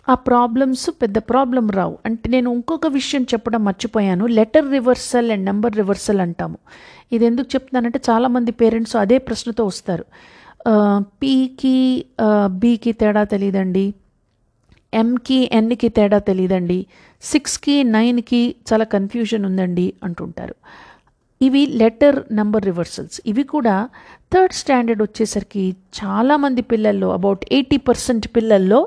ఆ 0.10 0.13
ప్రాబ్లమ్స్ 0.30 0.89
పెద్ద 1.02 1.17
ప్రాబ్లం 1.17 1.65
రావు. 1.69 1.97
అంటే 2.06 2.30
నేను 2.30 2.49
ఇంకొక 2.52 2.88
విషయం 2.88 3.23
చెప్పడం 3.23 3.62
మర్చిపోయాను. 3.65 4.26
Letter 4.26 4.67
reversal 4.71 5.32
and 5.32 5.45
number 5.45 5.76
reversal 5.76 6.21
అంటాము. 6.21 6.58
ఇది 7.12 7.26
ఎందుకు 7.26 7.49
చెప్తున్నానంటే 7.56 7.99
చాలామంది 8.10 8.52
పేరెంట్స్ 8.52 8.95
అదే 8.95 9.17
ప్రశ్నతో 9.17 9.65
వస్తారు. 9.65 10.06
పీకి 11.21 11.78
బీకి 12.62 12.91
తేడా 12.91 13.23
తెలియదండి 13.23 13.93
ఎంకి 15.02 15.40
ఎన్కి 15.52 15.90
తేడా 15.90 16.20
తెలియదండి 16.20 16.80
సిక్స్కి 17.22 17.76
నైన్కి 17.96 18.42
చాలా 18.70 18.86
కన్ఫ్యూజన్ 18.86 19.46
ఉందండి 19.46 19.88
అంటుంటారు. 20.04 20.56
ఇవి 21.42 21.64
లెటర్ 21.82 22.18
నంబర్ 22.34 22.66
రివర్సల్స్ 22.66 23.18
ఇవి 23.26 23.44
కూడా 23.44 23.76
థర్డ్ 24.34 24.54
స్టాండర్డ్ 24.54 25.02
వచ్చేసరికి 25.02 25.64
చాలామంది 26.00 26.62
పిల్లల్లో 26.62 27.10
అబౌట్ 27.12 27.44
ఎయిటీ 27.52 27.78
పర్సెంట్ 27.78 28.28
పిల్లల్లో 28.36 28.80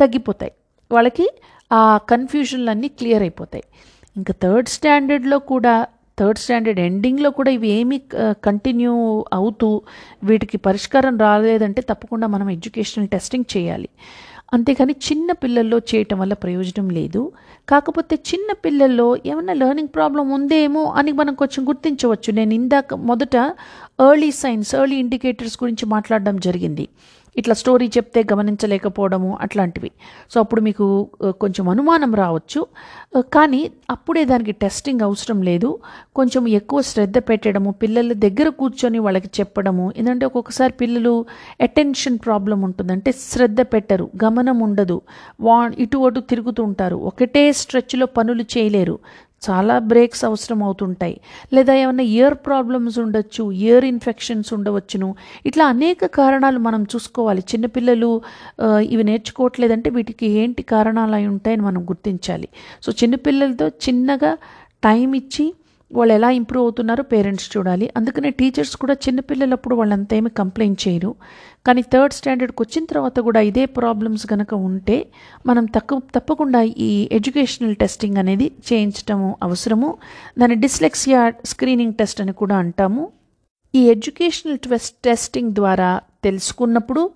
తగ్గిపోతాయి. 0.00 0.52
వాళ్ళకి 0.92 1.26
ఆ 1.70 1.82
కన్ఫ్యూజన్లన్నీ 2.12 2.88
క్లియర్ 2.88 3.22
అయిపోతాయి. 3.22 3.64
ఇంకా 4.16 4.34
థర్డ్ 4.42 4.68
స్టాండర్డ్లో 4.68 5.38
కూడా 5.52 5.74
థర్డ్ 6.20 6.38
స్టాండర్డ్ 6.38 6.80
ఎండింగ్లో 6.80 7.30
కూడా 7.30 7.50
ఇవి 7.50 7.68
ఏమి 7.68 7.98
కంటిన్యూ 8.44 8.94
అవుతూ 9.32 9.68
వీటికి 10.24 10.56
పరిష్కారం 10.58 11.14
రాలేదంటే 11.18 11.82
తప్పకుండా 11.90 12.26
మనం 12.26 12.50
ఎడ్యుకేషనల్ 12.50 13.08
టెస్టింగ్ 13.08 13.48
చేయాలి. 13.56 13.88
అంతేకాని 14.52 14.92
చిన్న 14.92 15.32
పిల్లల్లో 15.32 15.78
చేయటం 15.78 16.18
వల్ల 16.18 16.34
ప్రయోజనం 16.34 16.90
లేదు. 16.90 17.32
కాకపోతే 17.68 18.14
చిన్న 18.16 18.52
పిల్లల్లో 18.52 19.16
ఏమైనా 19.26 19.52
లెర్నింగ్ 19.52 19.92
ప్రాబ్లం 19.94 20.30
ఉందేమో 20.30 20.84
అని 20.84 21.12
మనం 21.12 21.34
కొంచెం 21.34 21.68
గుర్తించవచ్చు. 21.68 22.32
నేను 22.32 22.54
ఇందాక 22.54 22.94
మొదట 22.94 23.36
ఎర్లీ 24.00 24.30
సైన్స్ 24.30 24.74
ఎర్లీ 24.74 24.96
ఇండికేటర్స్ 24.96 25.58
గురించి 25.62 25.86
మాట్లాడడం 25.86 26.36
జరిగింది. 26.36 26.88
ఇట్లా 27.38 27.54
స్టోరీ 27.54 27.86
చెప్తే 27.96 28.24
గమనించలేకపోవడము 28.32 29.38
అట్లాంటివి. 29.40 29.90
సో 30.30 30.40
అప్పుడు 30.40 30.60
మీకు 30.60 30.86
కొంచెం 31.40 31.68
అనుమానం 31.68 32.14
రావచ్చు. 32.14 32.66
కానీ 33.16 33.70
అప్పుడే 33.90 34.24
దానికి 34.24 34.52
టెస్టింగ్ 34.52 35.00
అవసరం 35.00 35.42
లేదు. 35.42 35.78
కొంచెం 36.16 36.48
ఎక్కువ 36.48 36.80
శ్రద్ధ 36.82 37.18
పెట్టడము 37.18 37.70
పిల్లల 37.70 38.12
దగ్గర 38.12 38.48
కూర్చొని 38.48 38.98
వాళ్ళకి 38.98 39.30
చెప్పడము 39.40 39.92
ఎందుకంటే 39.96 40.26
ఒక్కొక్కసారి 40.26 40.72
పిల్లలు 40.72 41.24
అటెన్షన్ 41.60 42.18
ప్రాబ్లం 42.24 42.62
ఉంటుంది 42.62 42.92
అంటే 42.92 43.12
శ్రద్ధ 43.12 43.60
పెట్టరు 43.60 44.10
గమనం 44.24 44.58
ఉండదు. 44.58 45.00
వా 45.40 45.70
ఇటు 45.78 45.98
అటు 45.98 46.20
తిరుగుతూ 46.20 46.62
ఉంటారు. 46.62 46.96
ఒకటే 46.96 47.52
స్ట్రెచ్లో 47.52 48.06
పనులు 48.06 48.42
చేయలేరు. 48.56 48.98
చాలా 49.48 49.78
బ్రేక్స్ 49.78 50.24
అవసరం 50.24 50.62
అవుతుంటాయి. 50.62 51.20
లేదా 51.52 51.74
ఏమైనా 51.74 52.02
ఇయర్ 52.02 52.34
ప్రాబ్లమ్స్ 52.34 52.98
ఉండొచ్చు 52.98 53.52
ఇయర్ 53.52 53.84
ఇన్ఫెక్షన్స్ 53.84 54.54
ఉండవచ్చును. 54.54 55.14
ఇట్లా 55.46 55.66
అనేక 55.66 56.06
కారణాలు 56.06 56.58
మనం 56.58 56.82
చూసుకోవాలి. 56.82 57.40
చిన్నపిల్లలు 57.52 58.10
ఇవి 58.94 59.04
నేర్చుకోవట్లేదంటే 59.04 59.90
వీటికి 59.90 60.26
ఏంటి 60.42 60.62
కారణాలు 60.62 61.14
అయి 61.14 61.26
ఉంటాయని 61.26 61.62
మనం 61.62 61.82
గుర్తించాలి. 61.82 62.48
సో 62.82 62.92
చిన్నపిల్లలతో 63.02 63.68
చిన్నగా 63.68 64.32
టైం 64.84 65.12
ఇచ్చి 65.12 65.54
వాళ్ళు 65.92 66.14
ఎలా 66.14 66.30
ఇంప్రూవ్ 66.30 66.64
అవుతున్నారో 66.64 67.02
పేరెంట్స్ 67.02 67.56
చూడాలి. 67.56 67.90
అందుకనే 67.96 68.30
టీచర్స్ 68.30 68.76
కూడా 68.76 68.92
చిన్నపిల్లలప్పుడు 68.94 69.74
వాళ్ళంతా 69.74 70.16
ఏమి 70.16 70.30
కంప్లైంట్ 70.30 70.88
చేయరు. 70.88 71.14
కానీ 71.66 71.82
థర్డ్ 71.82 72.14
స్టాండర్డ్కి 72.14 72.62
వచ్చిన 72.62 72.84
తర్వాత 72.84 73.18
కూడా 73.20 73.40
ఇదే 73.40 73.66
ప్రాబ్లమ్స్ 73.66 74.26
కనుక 74.26 74.54
ఉంటే 74.54 75.06
మనం 75.46 75.64
తక్కువ 75.64 76.00
తప్పకుండా 76.14 76.62
ఈ 76.62 77.08
ఎడ్యుకేషనల్ 77.12 77.76
టెస్టింగ్ 77.76 78.16
అనేది 78.16 78.52
చేయించటము 78.72 79.36
అవసరము. 79.42 79.98
దాన్ని 80.38 80.56
డిస్లెక్సియా 80.56 81.32
స్క్రీనింగ్ 81.44 81.94
టెస్ట్ 81.94 82.20
అని 82.20 82.32
కూడా 82.32 82.56
అంటాము. 82.56 83.08
ఈ 83.74 83.84
ఎడ్యుకేషనల్ 83.84 84.58
టెస్ట్ 84.58 84.96
టెస్టింగ్ 85.04 85.52
ద్వారా 85.52 86.00
తెలుసుకున్నప్పుడు 86.24 87.10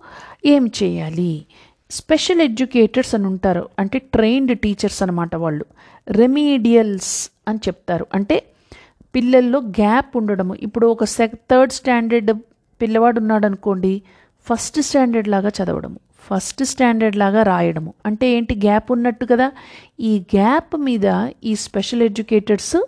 ఏం 0.46 0.70
చేయాలి? 0.82 1.46
స్పెషల్ 1.90 2.40
ఎడ్యుకేటర్స్ 2.40 3.14
అని 3.14 3.26
ఉంటారు. 3.26 3.68
అంటే 3.78 3.98
ట్రైన్డ్ 3.98 4.58
టీచర్స్ 4.58 5.02
అనమాట 5.02 5.36
వాళ్ళు. 5.36 5.64
రెమీడియల్స్ 6.08 7.30
అని 7.48 7.58
చెప్తారు. 7.58 8.06
అంటే 8.14 8.42
పిల్లల్లో 9.14 9.58
గ్యాప్ 9.58 10.16
ఉండడము. 10.16 10.54
ఇప్పుడు 10.54 10.86
ఒక 10.86 11.04
సెక్ 11.04 11.34
థర్డ్ 11.34 11.72
స్టాండర్డ్ 11.72 12.32
పిల్లవాడు 12.82 13.20
ఉన్నాడు 13.20 13.46
అనుకోండి 13.46 14.02
ఫస్ట్ 14.46 14.82
స్టాండర్డ్ 14.82 15.28
లాగా 15.28 15.48
చదవడము. 15.48 15.98
ఫస్ట్ 16.30 16.64
స్టాండర్డ్ 16.64 17.16
లాగా 17.16 17.42
రాయడము. 17.42 17.94
అంటే 18.06 18.30
ఏంటి? 18.30 18.54
గ్యాప్ 18.54 18.92
ఉన్నట్టు 18.92 19.26
కదా. 19.26 19.52
ఈ 20.00 20.22
గ్యాప్ 20.36 20.76
మీద 20.76 21.28
ఈ 21.44 21.54
స్పెషల్ 21.54 22.02
ఎడ్యుకేటర్స్ 22.02 22.84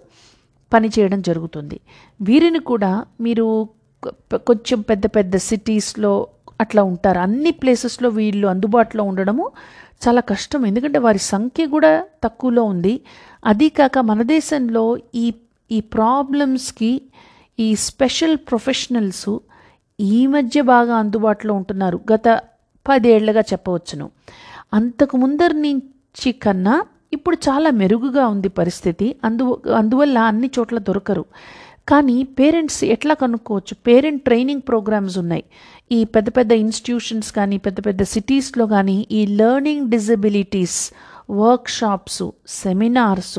పనిచేయడం 0.72 1.22
జరుగుతుంది. 1.22 1.80
వీరిని 2.20 2.58
కూడా 2.58 3.04
మీరు 3.20 3.68
కొంచెం 4.34 4.80
పెద్ద 4.80 5.06
పెద్ద 5.06 5.36
సిటీస్లో 5.36 6.26
అట్లా 6.60 6.82
ఉంటారు. 6.82 7.18
అన్ని 7.18 7.50
ప్లేసెస్లో 7.50 8.08
వీళ్ళు 8.08 8.48
అందుబాటులో 8.48 9.04
ఉండడము 9.04 9.50
చాలా 10.08 10.20
కష్టం. 10.20 10.66
ఎందుకంటే 10.66 10.98
వారి 10.98 11.18
సంఖ్య 11.18 11.66
కూడా 11.66 12.04
తక్కువలో 12.24 12.62
ఉంది. 12.62 13.00
అది 13.46 13.68
కాక 13.68 13.98
మన 13.98 14.22
దేశంలో 14.22 14.98
ఈ 15.14 15.34
ఈ 15.72 15.80
ప్రాబ్లమ్స్కి 15.80 17.02
ఈ 17.60 17.74
స్పెషల్ 17.74 18.36
ప్రొఫెషనల్స్ 18.36 19.38
ఈ 20.00 20.26
మధ్య 20.26 20.60
బాగా 20.60 20.96
అందుబాటులో 20.96 21.54
ఉంటున్నారు. 21.54 22.00
గత 22.12 22.40
పదేళ్ళుగా 22.88 23.40
చెప్పవచ్చును. 23.40 24.10
అంతకు 24.74 25.16
ముందర 25.16 25.52
నుంచి 25.52 26.32
కన్నా 26.32 26.82
ఇప్పుడు 27.12 27.36
చాలా 27.36 27.70
మెరుగుగా 27.70 28.26
ఉంది 28.26 28.48
పరిస్థితి. 28.48 29.16
అందు 29.24 29.62
అందువల్ల 29.76 30.18
అన్ని 30.18 30.50
చోట్ల 30.58 30.78
దొరకరు. 30.78 31.24
కానీ 31.88 32.22
పేరెంట్స్ 32.22 32.84
ఎట్లా 32.84 33.14
కనుక్కోవచ్చు? 33.14 33.74
పేరెంట్ 33.74 34.22
ట్రైనింగ్ 34.22 34.60
ప్రోగ్రామ్స్ 34.68 35.18
ఉన్నాయి. 35.18 35.44
ఈ 35.92 36.04
పెద్ద 36.04 36.28
పెద్ద 36.28 36.52
ఇన్స్టిట్యూషన్స్ 36.52 37.32
కానీ 37.32 37.58
పెద్ద 37.58 37.86
పెద్ద 37.86 38.02
సిటీస్లో 38.02 38.66
కానీ 38.66 39.06
ఈ 39.12 39.26
learning 39.26 39.90
disabilities 39.90 40.92
workshops 41.32 42.30
seminars 42.46 43.38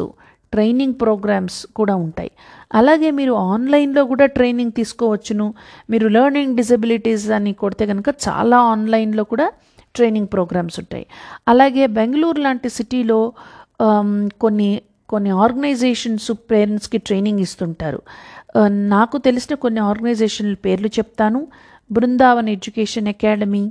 training 0.53 0.95
programmes 1.01 1.59
కూడా 1.77 1.95
ఉంటాయి. 1.95 2.31
అలాగే 2.73 3.11
మీరు 3.11 3.33
ఆన్లైన్లో 3.53 4.03
కూడా 4.05 4.25
ట్రైనింగ్ 4.25 4.71
తీసుకోవచ్చును. 4.71 5.47
మీరు 5.89 6.07
లెర్నింగ్ 6.07 6.57
డిజబిలిటీస్ 6.57 7.27
అని 7.37 7.53
కొడితే 7.53 7.85
కనుక 7.85 8.09
చాలా 8.27 8.57
ఆన్లైన్లో 8.71 9.23
కూడా 9.23 9.47
ట్రైనింగ్ 9.95 10.27
ప్రోగ్రామ్స్ 10.33 10.79
ఉంటాయి. 10.79 11.05
అలాగే 11.47 11.83
బెంగళూరు 11.97 12.41
లాంటి 12.41 12.69
సిటీలో 12.69 13.19
కొన్ని 14.41 14.69
కొన్ని 15.09 15.31
ఆర్గనైజేషన్స్ 15.43 16.31
పేరెంట్స్కి 16.51 16.97
ట్రైనింగ్ 16.97 17.39
ఇస్తుంటారు. 17.39 17.99
నాకు 18.93 19.17
తెలిసిన 19.17 19.53
కొన్ని 19.55 19.81
ఆర్గనైజేషన్ల 19.81 20.55
పేర్లు 20.65 20.87
చెప్తాను. 20.87 21.47
బృందావన్ 21.91 22.49
ఎడ్యుకేషన్ 22.49 23.07
అకాడమీ 23.07 23.63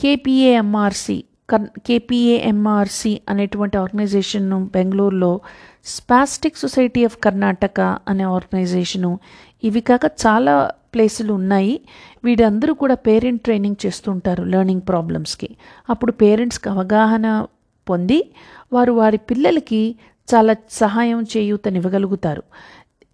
కేపీఏఎంఆర్సి 0.00 1.16
కర్ 1.50 1.62
కేపీఏఎంఆర్సి 1.86 3.20
అనేటువంటి 3.28 3.76
ఆర్గనైజేషన్ను 3.76 4.70
బెంగళూరులో 4.74 5.40
స్పాస్టిక్ 5.84 6.56
సొసైటీ 6.56 7.04
ఆఫ్ 7.04 7.16
కర్ణాటక 7.24 7.80
అనే 7.80 8.24
ఆర్గనైజేషను 8.24 9.18
ఇవి 9.64 9.80
కాక 9.80 10.00
చాలా 10.26 10.70
ప్లేసులు 10.94 11.32
ఉన్నాయి. 11.32 11.80
వీడందరూ 12.24 12.74
కూడా 12.74 12.94
పేరెంట్ 12.94 13.42
ట్రైనింగ్ 13.42 13.86
చేస్తుంటారు 13.86 14.44
లెర్నింగ్ 14.44 14.80
ప్రాబ్లమ్స్కి. 14.88 15.48
అప్పుడు 15.90 16.12
పేరెంట్స్కి 16.12 16.68
అవగాహన 16.68 17.46
పొంది 17.88 18.30
వారు 18.72 18.92
వారి 18.92 19.18
పిల్లలకి 19.18 19.94
చాలా 20.34 20.56
సహాయం 20.70 21.22
చేయూతనివ్వగలుగుతారు. 21.22 22.42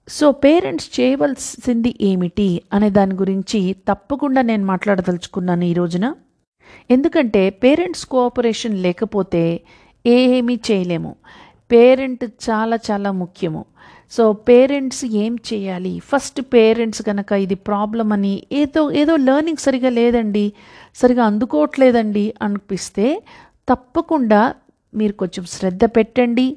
సో 0.08 0.32
పేరెంట్స్ 0.32 1.00
చేయవలసింది 1.00 1.94
ఏమిటి 2.00 2.62
అనే 2.72 2.90
దాని 2.90 3.14
గురించి 3.14 3.76
తప్పకుండా 3.88 4.42
నేను 4.42 4.66
మాట్లాడదలుచుకున్నాను 4.66 5.64
ఈ 5.64 5.72
రోజున. 5.72 6.14
ఎందుకంటే 6.90 7.50
పేరెంట్స్ 7.50 8.06
కోఆపరేషన్ 8.06 8.82
లేకపోతే 8.82 9.60
ఏమీ 10.06 10.58
చేయలేము. 10.70 11.16
పేరెంట్ 11.72 12.24
చాలా 12.24 12.78
చాలా 12.90 13.10
ముఖ్యము. 13.12 13.64
సో 14.10 14.32
పేరెంట్స్ 14.32 15.04
ఏం 15.04 15.36
చేయాలి? 15.48 15.98
ఫస్ట్ 15.98 16.40
పేరెంట్స్ 16.40 17.02
కనుక 17.02 17.32
ఇది 17.32 17.54
ప్రాబ్లం 17.54 18.12
అని 18.12 18.42
ఏదో 18.52 18.92
ఏదో 18.92 19.16
లెర్నింగ్ 19.16 19.56
సరిగా 19.56 19.90
లేదండి 19.90 20.52
సరిగా 20.94 21.24
అందుకోవట్లేదండి 21.24 22.34
అనిపిస్తే 22.42 23.22
తప్పకుండా 23.68 24.54
మీరు 24.94 25.12
కొంచెం 25.12 25.44
శ్రద్ధ 25.44 25.84
పెట్టండి 25.84 26.56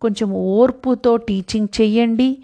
కొంచెం 0.00 0.32
ఓర్పుతో 0.32 1.16
టీచింగ్ 1.16 1.68
చేయండి 1.80 2.38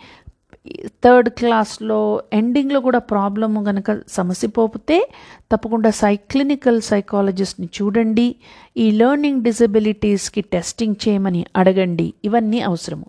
థర్డ్ 1.04 1.28
క్లాస్లో 1.28 2.22
ఎండింగ్లో 2.32 2.80
కూడా 2.80 2.98
ప్రాబ్లమ్ 2.98 3.66
కనుక 3.66 4.00
సమస్య 4.08 4.48
పోతే 4.48 5.10
తప్పకుండా 5.52 5.90
సైక్లినికల్ 5.90 6.80
సైకాలజిస్ట్ని 6.80 7.68
చూడండి. 7.82 8.34
ఈ 8.76 8.90
లెర్నింగ్ 8.90 9.42
డిజబిలిటీస్కి 9.42 10.40
టెస్టింగ్ 10.40 10.94
చేయమని 11.08 11.46
అడగండి. 11.56 12.14
ఇవన్నీ 12.24 12.60
అవసరము. 12.60 13.04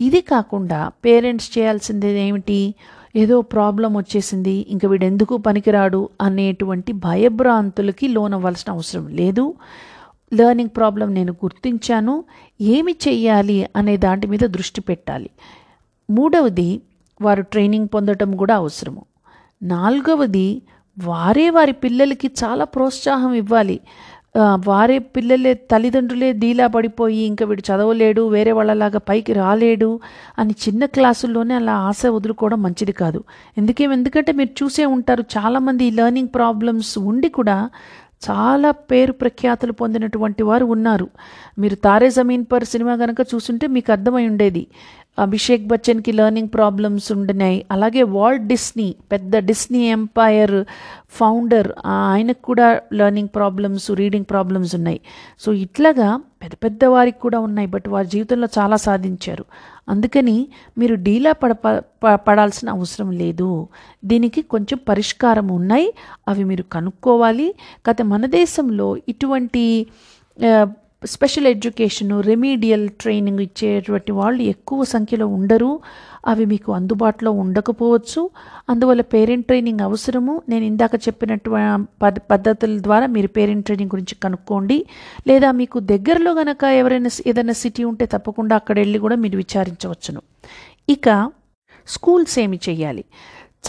ఇది 0.00 0.20
కాకుండా 0.20 0.92
పేరెంట్స్ 1.04 1.58
చేయాల్సింది 1.58 2.20
ఏమిటి? 2.20 2.74
ఏదో 3.16 3.40
ప్రాబ్లం 3.40 3.96
వచ్చేసింది 3.96 4.66
ఇంక 4.68 4.86
వీడెందుకు 4.86 5.36
పనికిరాడు 5.36 6.08
అనేటువంటి 6.20 6.92
భయభ్రాంతులకి 6.92 8.08
లోనవ్వాల్సిన 8.08 8.72
అవసరం 8.72 9.08
లేదు. 9.08 9.54
లెర్నింగ్ 10.32 10.70
ప్రాబ్లం 10.76 11.14
నేను 11.14 11.32
గుర్తించాను. 11.32 12.24
ఏమి 12.60 12.94
చెయ్యాలి 13.08 13.68
అనే 13.76 13.96
దాని 13.96 14.26
మీద 14.26 14.40
దృష్టి 14.40 14.80
పెట్టాలి. 14.80 15.30
మూడవది 16.10 16.70
వారు 17.20 17.42
ట్రైనింగ్ 17.42 17.88
పొందటం 17.94 18.30
కూడా 18.36 18.54
అవసరము. 18.56 19.02
నాలుగవది 19.62 20.62
వారే 21.04 21.50
వారి 21.50 21.72
పిల్లలకి 21.72 22.30
చాలా 22.44 22.64
ప్రోత్సాహం 22.64 23.32
ఇవ్వాలి. 23.32 23.80
వారే 24.66 24.98
పిల్లలే 24.98 25.54
తల్లిదండ్రులే 25.54 26.32
డీలా 26.32 26.66
పడిపోయి 26.66 27.22
ఇంకా 27.30 27.46
వీడు 27.46 27.62
చదవలేడు 27.68 28.22
వేరే 28.28 28.52
వాళ్ళలాగా 28.52 28.98
పైకి 28.98 29.32
రాలేడు 29.32 30.00
అని 30.38 30.54
చిన్న 30.64 30.84
క్లాసుల్లోనే 30.84 31.54
అలా 31.54 31.74
ఆశ 31.88 32.06
వదులుకోవడం 32.06 32.62
మంచిది 32.62 32.92
కాదు. 32.92 33.20
ఎందుకే 33.58 33.84
ఎందుకంటే 33.84 34.32
మీరు 34.32 34.52
చూసే 34.62 34.84
ఉంటారు 34.84 35.24
చాలామంది 35.36 35.84
ఈ 35.84 35.90
లెర్నింగ్ 35.90 36.32
ప్రాబ్లమ్స్ 36.34 36.98
ఉండి 36.98 37.28
కూడా 37.28 37.70
చాలా 38.28 38.70
పేరు 38.70 39.12
ప్రఖ్యాతులు 39.12 39.72
పొందినటువంటి 39.72 40.42
వారు 40.42 40.66
ఉన్నారు. 40.66 41.08
మీరు 41.58 41.74
తారే 41.74 42.10
జమీన్ 42.10 42.44
పర్ 42.52 42.64
సినిమా 42.64 42.96
కనుక 42.96 43.20
చూసుంటే 43.34 43.66
మీకు 43.66 43.92
అర్థమై 43.92 44.28
ఉండేది. 44.28 44.66
అభిషేక్ 45.18 45.66
బచ్చన్కి 45.66 46.12
లెర్నింగ్ 46.12 46.48
ప్రాబ్లమ్స్ 46.54 47.12
ఉండినాయి. 47.12 47.66
అలాగే 47.70 48.02
వాల్ట్ 48.02 48.46
డిస్నీ 48.46 48.94
పెద్ద 49.12 49.36
డిస్నీ 49.36 49.78
ఎంపైర్ 49.78 50.64
ఫౌండర్ 51.10 51.72
ఆయనకు 51.86 52.42
కూడా 52.42 52.80
లెర్నింగ్ 52.92 53.28
ప్రాబ్లమ్స్ 53.34 53.90
రీడింగ్ 53.90 54.24
ప్రాబ్లమ్స్ 54.30 54.74
ఉన్నాయి. 54.74 55.00
సో 55.40 55.52
ఇట్లాగా 55.52 56.20
పెద్ద 56.42 56.54
పెద్ద 56.64 56.84
వారికి 56.84 57.20
కూడా 57.20 57.38
ఉన్నాయి 57.38 57.68
బట్ 57.68 57.88
వారి 57.88 58.06
జీవితంలో 58.06 58.48
చాలా 58.58 58.76
సాధించారు. 58.76 59.44
అందుకని 59.88 60.48
మీరు 60.78 60.94
డీలా 60.94 61.32
పడ 61.32 61.52
ప- 61.52 62.14
పడాల్సిన 62.14 62.70
అవసరం 62.70 63.10
లేదు. 63.10 63.68
దీనికి 64.04 64.42
కొంచెం 64.42 64.78
పరిష్కారం 64.88 65.48
ఉన్నాయి. 65.48 65.94
అవి 66.28 66.44
మీరు 66.44 66.62
కనుక్కోవాలి. 66.62 67.54
కాకపోతే 67.86 68.02
మన 68.02 68.26
దేశంలో 68.26 68.96
ఇటువంటి 69.08 69.86
స్పెషల్ 71.06 71.46
ఎడ్యుకేషన్ 71.46 72.22
రెమీడియల్ 72.22 72.88
ట్రైనింగ్ 72.88 73.40
ఇచ్చేటువంటి 73.40 74.12
వాళ్ళు 74.12 74.42
ఎక్కువ 74.42 74.84
సంఖ్యలో 74.84 75.26
ఉండరు. 75.26 75.80
అవి 76.26 76.44
మీకు 76.44 76.72
అందుబాటులో 76.72 77.30
ఉండకపోవచ్చు. 77.30 78.30
అందువల్ల 78.70 79.00
పేరెంట్ 79.00 79.46
ట్రైనింగ్ 79.46 79.80
అవసరము. 79.80 80.42
నేను 80.48 80.64
ఇందాక 80.64 80.94
చెప్పినట్టు 80.94 81.50
పద్ 82.02 82.18
పద్ధతుల 82.30 82.82
ద్వారా 82.82 83.06
మీరు 83.06 83.26
పేరెంట్ 83.26 83.66
ట్రైనింగ్ 83.66 83.90
గురించి 83.94 84.14
కనుక్కోండి. 84.14 84.86
లేదా 85.26 85.50
మీకు 85.50 85.78
దగ్గరలో 85.78 86.32
గనక 86.32 86.64
ఎవరైనా 86.64 87.10
ఏదైనా 87.26 87.52
సిటీ 87.52 87.84
ఉంటే 87.84 88.06
తప్పకుండా 88.06 88.56
అక్కడ 88.56 88.78
వెళ్ళి 88.78 88.98
కూడా 88.98 89.16
మీరు 89.16 89.36
విచారించవచ్చును. 89.36 90.22
ఇక 90.88 91.30
స్కూల్స్ 91.88 92.38
ఏమి 92.38 92.60
చేయాలి? 92.68 93.04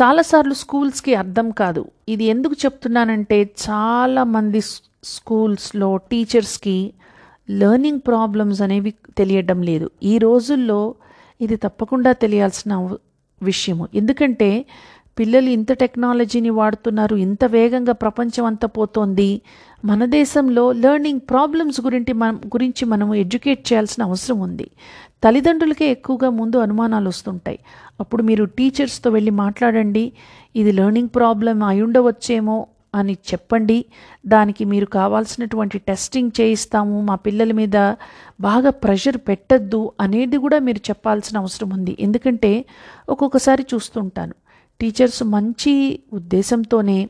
చాలాసార్లు 0.02 0.54
స్కూల్స్కి 0.54 1.15
అర్థం 1.15 1.50
కాదు. 1.50 1.86
ఇది 2.10 2.24
ఎందుకు 2.24 2.56
చెప్తున్నానంటే 2.65 3.43
చాలామంది 3.43 4.62
స్కూల్స్లో 5.04 5.98
టీచర్స్కి 5.98 6.93
లెర్నింగ్ 7.49 7.99
ప్రాబ్లమ్స్ 7.99 8.62
అనేవి 8.62 8.93
తెలియడం 9.17 9.62
లేదు. 9.62 9.89
ఈ 10.03 10.17
రోజుల్లో 10.17 10.95
ఇది 11.41 11.56
తప్పకుండా 11.56 12.12
తెలియాల్సిన 12.12 12.89
విషయము. 13.43 13.88
ఎందుకంటే 13.95 14.65
పిల్లలు 15.19 15.49
ఇంత 15.49 15.73
టెక్నాలజీని 15.73 16.49
వాడుతున్నారు 16.49 17.15
ఇంత 17.15 17.45
వేగంగా 17.45 17.93
ప్రపంచం 17.93 18.45
అంతా 18.45 18.67
పోతోంది. 18.67 19.41
మన 19.86 20.06
దేశంలో 20.06 20.71
లెర్నింగ్ 20.71 21.19
ప్రాబ్లమ్స్ 21.19 21.82
గురించి 21.82 22.13
మనం 22.13 22.36
గురించి 22.36 22.86
మనం 22.86 23.13
ఎడ్యుకేట్ 23.13 23.73
చేయాల్సిన 23.73 24.03
అవసరం 24.03 24.39
ఉంది. 24.39 24.69
తల్లిదండ్రులకే 25.23 25.91
ఎక్కువగా 25.91 26.29
ముందు 26.29 26.58
అనుమానాలు 26.58 27.08
వస్తుంటాయి. 27.08 27.60
అప్పుడు 27.99 28.23
మీరు 28.23 28.45
టీచర్స్తో 28.45 29.12
వెళ్ళి 29.12 29.32
మాట్లాడండి 29.32 30.12
ఇది 30.56 30.71
లెర్నింగ్ 30.71 31.10
ప్రాబ్లం 31.15 31.63
అయి 31.63 31.82
ఉండవచ్చేమో 31.82 32.67
అని 32.95 33.13
చెప్పండి. 33.32 33.86
దానికి 34.25 34.65
మీరు 34.65 34.86
కావాల్సినటువంటి 34.86 35.77
టెస్టింగ్ 35.79 36.32
చేయిస్తాము. 36.41 37.01
మా 37.01 37.15
పిల్లల 37.15 37.51
మీద 37.51 37.77
బాగా 38.41 38.69
ప్రెషర్ 38.69 39.17
పెట్టద్దు 39.17 39.91
అనేది 39.99 40.38
కూడా 40.38 40.60
మీరు 40.60 40.77
చెప్పాల్సిన 40.89 41.38
అవసరం 41.38 41.69
ఉంది. 41.73 41.95
ఎందుకంటే 41.99 42.65
ఒక్కొక్కసారి 43.10 43.65
చూస్తుంటాను. 43.73 44.36
టీచర్స్ 44.82 45.23
మంచి 45.23 45.73
ఉద్దేశంతోనే 46.13 47.10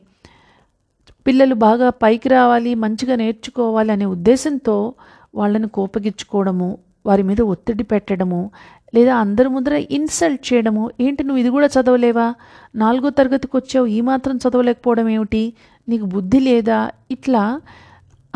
పిల్లలు 1.26 1.54
బాగా 1.54 1.90
పైకి 1.90 2.28
రావాలి 2.28 2.74
మంచిగా 2.74 3.14
నేర్చుకోవాలి 3.16 3.92
అనే 3.92 4.04
ఉద్దేశంతో 4.04 4.94
వాళ్ళని 5.34 5.68
కోపగించుకోవడము 5.68 6.78
వారి 7.06 7.22
మీద 7.22 7.40
ఒత్తిడి 7.40 7.82
పెట్టడము 7.82 8.50
లేదా 8.94 9.14
అందరి 9.16 9.48
ముందర 9.48 9.74
ఇన్సల్ట్ 9.90 10.42
చేయడము 10.48 10.90
ఏంటి 11.00 11.22
నువ్వు 11.24 11.40
ఇది 11.40 11.50
కూడా 11.50 11.66
చదవలేవా? 11.66 12.34
నాలుగో 12.74 13.10
తరగతికి 13.10 13.56
వచ్చావు 13.56 13.86
ఈ 13.86 14.00
మాత్రం 14.00 14.36
చదవలేకపోవడం 14.36 15.08
ఏమిటి? 15.08 15.52
నీకు 15.88 16.04
బుద్ధి 16.04 16.40
లేదా? 16.40 16.90
ఇట్లా 17.10 17.60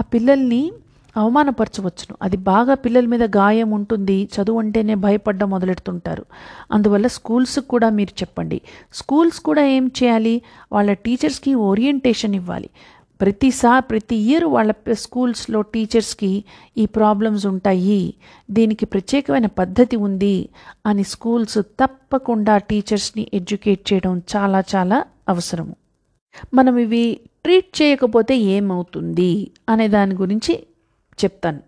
ఆ 0.00 0.02
పిల్లల్ని 0.02 0.72
అవమానపరచవచ్చును. 1.16 2.16
అది 2.22 2.36
బాగా 2.36 2.74
పిల్లల 2.74 3.06
మీద 3.06 3.36
గాయం 3.36 3.70
ఉంటుంది. 3.70 4.28
చదువు 4.34 4.58
అంటేనే 4.58 4.94
భయపడ్డం 4.94 5.50
మొదలెడుతుంటారు. 5.50 6.24
అందువల్ల 6.72 7.06
స్కూల్స్కి 7.06 7.66
కూడా 7.66 7.90
మీరు 7.90 8.10
చెప్పండి. 8.22 8.60
స్కూల్స్ 8.92 9.40
కూడా 9.40 9.64
ఏం 9.64 9.90
చేయాలి? 10.02 10.42
వాళ్ళ 10.72 10.92
టీచర్స్కి 10.92 11.54
ఓరియంటేషన్ 11.54 12.34
ఇవ్వాలి. 12.34 12.70
ప్రతిసారి 13.20 13.84
ప్రతి 13.90 14.16
ఇయర్ 14.16 14.44
వాళ్ళ 14.44 14.74
స్కూల్స్లో 14.92 15.60
టీచర్స్కి 15.60 16.44
ఈ 16.78 16.86
ప్రాబ్లమ్స్ 16.86 17.46
ఉంటాయి. 17.46 18.14
దీనికి 18.50 18.86
ప్రత్యేకమైన 18.86 19.46
పద్ధతి 19.46 19.96
ఉంది 19.96 20.48
అని 20.86 21.04
స్కూల్స్ 21.04 21.58
తప్పకుండా 21.58 22.58
టీచర్స్ని 22.58 23.26
ఎడ్యుకేట్ 23.34 23.92
చేయడం 23.92 24.22
చాలా 24.36 24.62
చాలా 24.74 25.04
అవసరము. 25.28 25.76
మనం 26.54 26.78
ఇవి 26.78 27.20
ట్రీట్ 27.44 27.82
చేయకపోతే 27.82 28.36
ఏమవుతుంది 28.36 29.50
అనే 29.68 29.88
దాని 29.88 30.14
గురించి 30.14 30.66
చెప్తాను. 31.24 31.60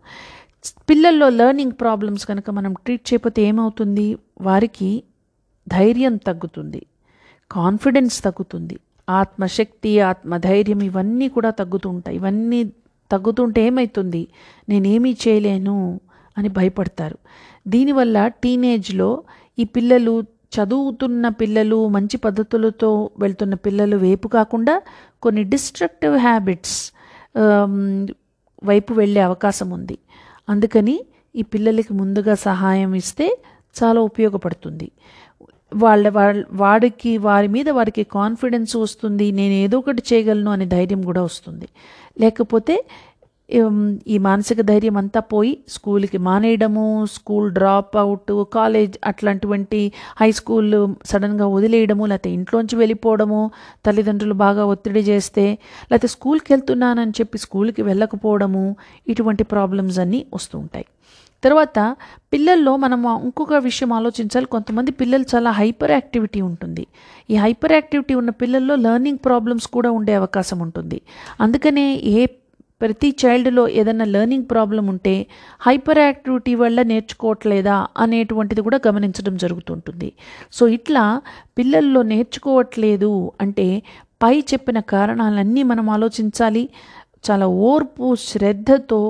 పిల్లల్లో 0.90 1.28
లెర్నింగ్ 1.28 1.72
ప్రాబ్లమ్స్ 1.80 2.26
కనుక 2.26 2.50
మనం 2.50 2.72
ట్రీట్ 2.72 3.12
చేయకపోతే 3.12 3.42
ఏమవుతుంది? 3.42 4.18
వారికి 4.40 5.02
ధైర్యం 5.68 6.16
తగ్గుతుంది. 6.16 6.86
కాన్ఫిడెన్స్ 7.50 8.22
తగ్గుతుంది. 8.22 8.76
ఆత్మశక్తి 9.08 10.00
ఆత్మధైర్యం 10.00 10.80
ఇవన్నీ 10.80 11.28
కూడా 11.28 11.50
తగ్గుతూ 11.50 11.88
ఉంటాయి. 11.88 12.16
ఇవన్నీ 12.16 12.64
తగ్గుతుంటే 13.10 13.66
ఏమవుతుంది 13.66 14.28
నేనేమీ 14.68 15.16
చేయలేను 15.28 16.00
అని 16.38 16.48
భయపడతారు. 16.48 17.18
దీనివల్ల 17.68 18.28
టీనేజ్లో 18.28 19.22
ఈ 19.58 19.64
పిల్లలు 19.64 20.24
చదువుతున్న 20.52 21.24
పిల్లలు 21.40 21.78
మంచి 21.88 22.16
పద్ధతులతో 22.16 22.90
వెళ్తున్న 23.18 23.54
పిల్లలు 23.66 23.96
వైపు 23.96 24.28
కాకుండా 24.28 24.74
కొన్ని 25.22 25.42
డిస్ట్రక్టివ్ 25.44 26.16
హ్యాబిట్స్ 26.18 26.78
వైపు 28.64 28.92
వెళ్ళే 28.92 29.20
అవకాశం 29.20 29.68
ఉంది. 29.70 29.96
అందుకని 30.48 30.96
ఈ 31.34 31.42
పిల్లలకి 31.42 31.92
ముందుగా 31.92 32.34
సహాయం 32.48 32.92
ఇస్తే 32.94 33.26
చాలా 33.76 34.00
ఉపయోగపడుతుంది. 34.00 34.88
వాళ్ళ 35.72 36.08
వాళ్ళ 36.08 36.40
వాడికి 36.52 37.10
వారి 37.26 37.48
మీద 37.48 37.68
వారికి 37.70 38.02
కాన్ఫిడెన్స్ 38.16 38.72
వస్తుంది 38.76 39.26
నేను 39.30 39.56
ఏదో 39.64 39.78
ఒకటి 39.78 40.02
చేయగలను 40.12 40.50
అనే 40.50 40.66
ధైర్యం 40.66 41.02
కూడా 41.02 41.22
వస్తుంది. 41.22 41.68
లేకపోతే 42.20 42.74
ఈ 44.06 44.18
మానసిక 44.18 44.60
ధైర్యం 44.60 44.96
అంతా 44.96 45.20
పోయి 45.20 45.58
స్కూల్కి 45.68 46.18
మానేయడము 46.18 47.06
స్కూల్ 47.12 47.48
డ్రాప్ 47.52 47.96
అవుట్ 47.96 48.32
కాలేజ్ 48.52 48.98
అట్లాంటివంటి 49.04 49.92
హై 50.20 50.30
స్కూల్ 50.30 50.70
సడన్గా 51.04 51.46
వదిలేయడము 51.46 52.06
లేకపోతే 52.06 52.30
ఇంట్లోంచి 52.32 52.76
వెళ్ళిపోవడము 52.76 53.50
తల్లిదండ్రులు 53.86 54.34
బాగా 54.34 54.64
ఒత్తిడి 54.64 55.00
చేస్తే 55.00 55.46
లేకపోతే 55.90 56.06
స్కూల్కి 56.06 56.52
వెళ్తున్నానని 56.52 57.10
చెప్పి 57.20 57.38
స్కూల్కి 57.38 57.82
వెళ్ళకపోవడము 57.82 58.64
ఇటువంటి 59.08 59.44
ప్రాబ్లమ్స్ 59.44 59.98
అన్నీ 59.98 60.26
వస్తూ 60.34 60.58
ఉంటాయి. 60.58 60.86
తర్వాత 61.42 61.96
పిల్లల్లో 62.32 62.76
మనం 62.76 63.00
ఇంకొక 63.26 63.54
విషయం 63.54 63.92
ఆలోచించాలి. 63.92 64.46
కొంతమంది 64.46 64.90
పిల్లలు 64.90 65.24
చాలా 65.34 65.50
హైపర్ 65.50 65.90
యాక్టివిటీ 65.90 66.40
ఉంటుంది. 66.40 66.86
ఈ 67.30 67.36
హైపర్ 67.36 67.72
యాక్టివిటీ 67.72 68.14
ఉన్న 68.14 68.30
పిల్లల్లో 68.30 68.74
లెర్నింగ్ 68.76 69.18
ప్రాబ్లమ్స్ 69.24 69.66
కూడా 69.66 69.90
ఉండే 69.90 70.14
అవకాశం 70.14 70.58
ఉంటుంది. 70.60 70.98
అందుకనే 71.40 71.86
ఏ 71.94 72.26
ప్రతి 72.80 73.08
చైల్డ్లో 73.22 73.68
ఏదైనా 73.68 74.06
లెర్నింగ్ 74.14 74.46
ప్రాబ్లం 74.50 74.84
ఉంటే 74.86 75.14
హైపర్ 75.60 75.98
యాక్టివిటీ 75.98 76.54
వల్ల 76.54 76.82
నేర్చుకోవట్లేదా 76.82 77.76
అనేటువంటిది 77.98 78.60
కూడా 78.60 78.80
గమనించడం 78.86 79.36
జరుగుతుంటుంది. 79.36 80.08
సో 80.52 80.62
ఇట్లా 80.68 81.04
పిల్లల్లో 81.58 82.02
నేర్చుకోవట్లేదు 82.12 83.32
అంటే 83.40 83.66
పై 84.22 84.34
చెప్పిన 84.52 84.78
కారణాలన్నీ 84.94 85.62
మనం 85.62 85.86
ఆలోచించాలి. 85.90 86.64
చాలా 87.30 87.46
ఓర్పు 87.46 88.06
శ్రద్ధతో 88.28 89.00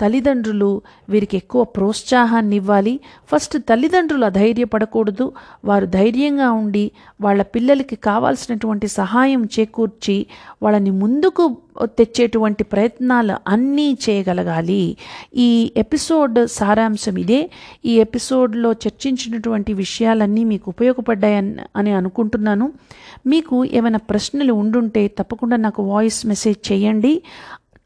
తల్లిదండ్రులు 0.00 0.82
వీరికి 1.08 1.36
ఎక్కువ 1.36 1.64
ప్రోత్సాహాన్ని 1.64 2.56
ఇవ్వాలి 2.56 3.00
ఫస్ట్ 3.32 3.58
తల్లిదండ్రులు 3.68 4.24
అధైర్యపడకూడదు. 4.24 5.32
వారు 5.64 5.86
ధైర్యంగా 5.86 6.50
ఉండి 6.50 6.90
వాళ్ళ 7.20 7.42
పిల్లలకి 7.42 7.96
కావాల్సినటువంటి 7.96 8.88
సహాయం 8.88 9.44
చేకూర్చి 9.44 10.26
వాళ్ళని 10.62 10.90
ముందుకు 10.90 11.56
తెచ్చేటువంటి 11.82 12.64
ప్రయత్నాలు 12.64 13.34
అన్నీ 13.48 13.98
చేయగలగాలి. 14.10 14.96
ఈ 15.36 15.72
ఎపిసోడ్ 15.76 16.48
సారాంశం 16.48 17.18
ఇదే. 17.18 17.50
ఈ 17.84 17.98
ఎపిసోడ్లో 17.98 18.72
చర్చించినటువంటి 18.72 19.72
విషయాలన్నీ 19.72 20.44
మీకు 20.44 20.64
ఉపయోగపడ్డాయని 20.68 21.56
అని 21.76 21.92
అనుకుంటున్నాను. 21.92 22.72
మీకు 23.26 23.64
ఏమైనా 23.64 23.98
ప్రశ్నలు 23.98 24.52
ఉండుంటే 24.52 25.08
తప్పకుండా 25.08 25.56
నాకు 25.56 25.82
వాయిస్ 25.82 26.26
మెసేజ్ 26.26 26.72
చేయండి. 26.72 27.22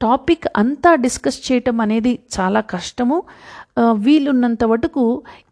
టాపిక్ 0.04 0.46
అంతా 0.62 0.90
డిస్కస్ 1.04 1.40
చేయటం 1.46 1.76
అనేది 1.84 2.12
చాలా 2.36 2.60
కష్టము. 2.74 3.18
వీలున్నంత 4.06 4.64
వరకు 4.70 5.02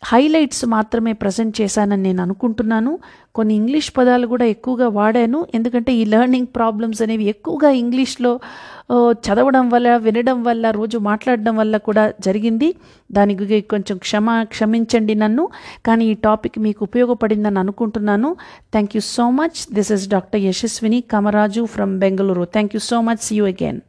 హైలైట్స్ 0.05 0.65
మాత్రమే 0.73 1.13
ప్రజెంట్ 1.21 1.55
చేశానని 1.61 2.03
నేను 2.07 2.21
అనుకుంటున్నాను. 2.23 2.93
కొన్ని 3.37 3.55
ఇంగ్లీష్ 3.61 3.89
పదాలు 3.99 4.27
కూడా 4.33 4.47
ఎక్కువగా 4.55 4.89
వాడాను. 4.99 5.39
ఎందుకంటే 5.55 5.91
ఈ 6.01 6.03
లెర్నింగ్ 6.15 6.51
ప్రాబ్లమ్స్ 6.59 7.03
అనేవి 7.03 7.27
ఎక్కువగా 7.35 7.71
ఇంగ్లీష్లో 7.83 8.33
చదవడం 9.27 9.67
వల్ల 9.75 9.89
వినడం 10.07 10.39
వల్ల 10.49 10.71
రోజు 10.79 10.99
మాట్లాడడం 11.09 11.55
వల్ల 11.61 11.77
కూడా 11.89 12.05
జరిగింది. 12.27 12.69
దానికి 13.19 13.61
కొంచెం 13.75 13.99
క్షమ 14.07 14.27
క్షమించండి 14.55 15.15
నన్ను. 15.25 15.45
కానీ 15.87 16.07
ఈ 16.13 16.15
టాపిక్ 16.29 16.59
మీకు 16.67 16.83
ఉపయోగపడిందని 16.89 17.61
అనుకుంటున్నాను. 17.65 18.31
Thank 18.75 18.97
you 18.97 19.05
so 19.17 19.27
much. 19.39 19.61
This 19.79 19.93
is 19.97 20.09
doctor 20.17 20.43
Yashaswini 20.49 21.01
Kamaraju 21.15 21.65
from 21.77 21.95
Bengaluru. 22.05 22.45
Thank 22.57 22.75
you 22.77 22.83
so 22.91 23.01
much. 23.09 23.23
See 23.29 23.37
you 23.41 23.47
again. 23.55 23.81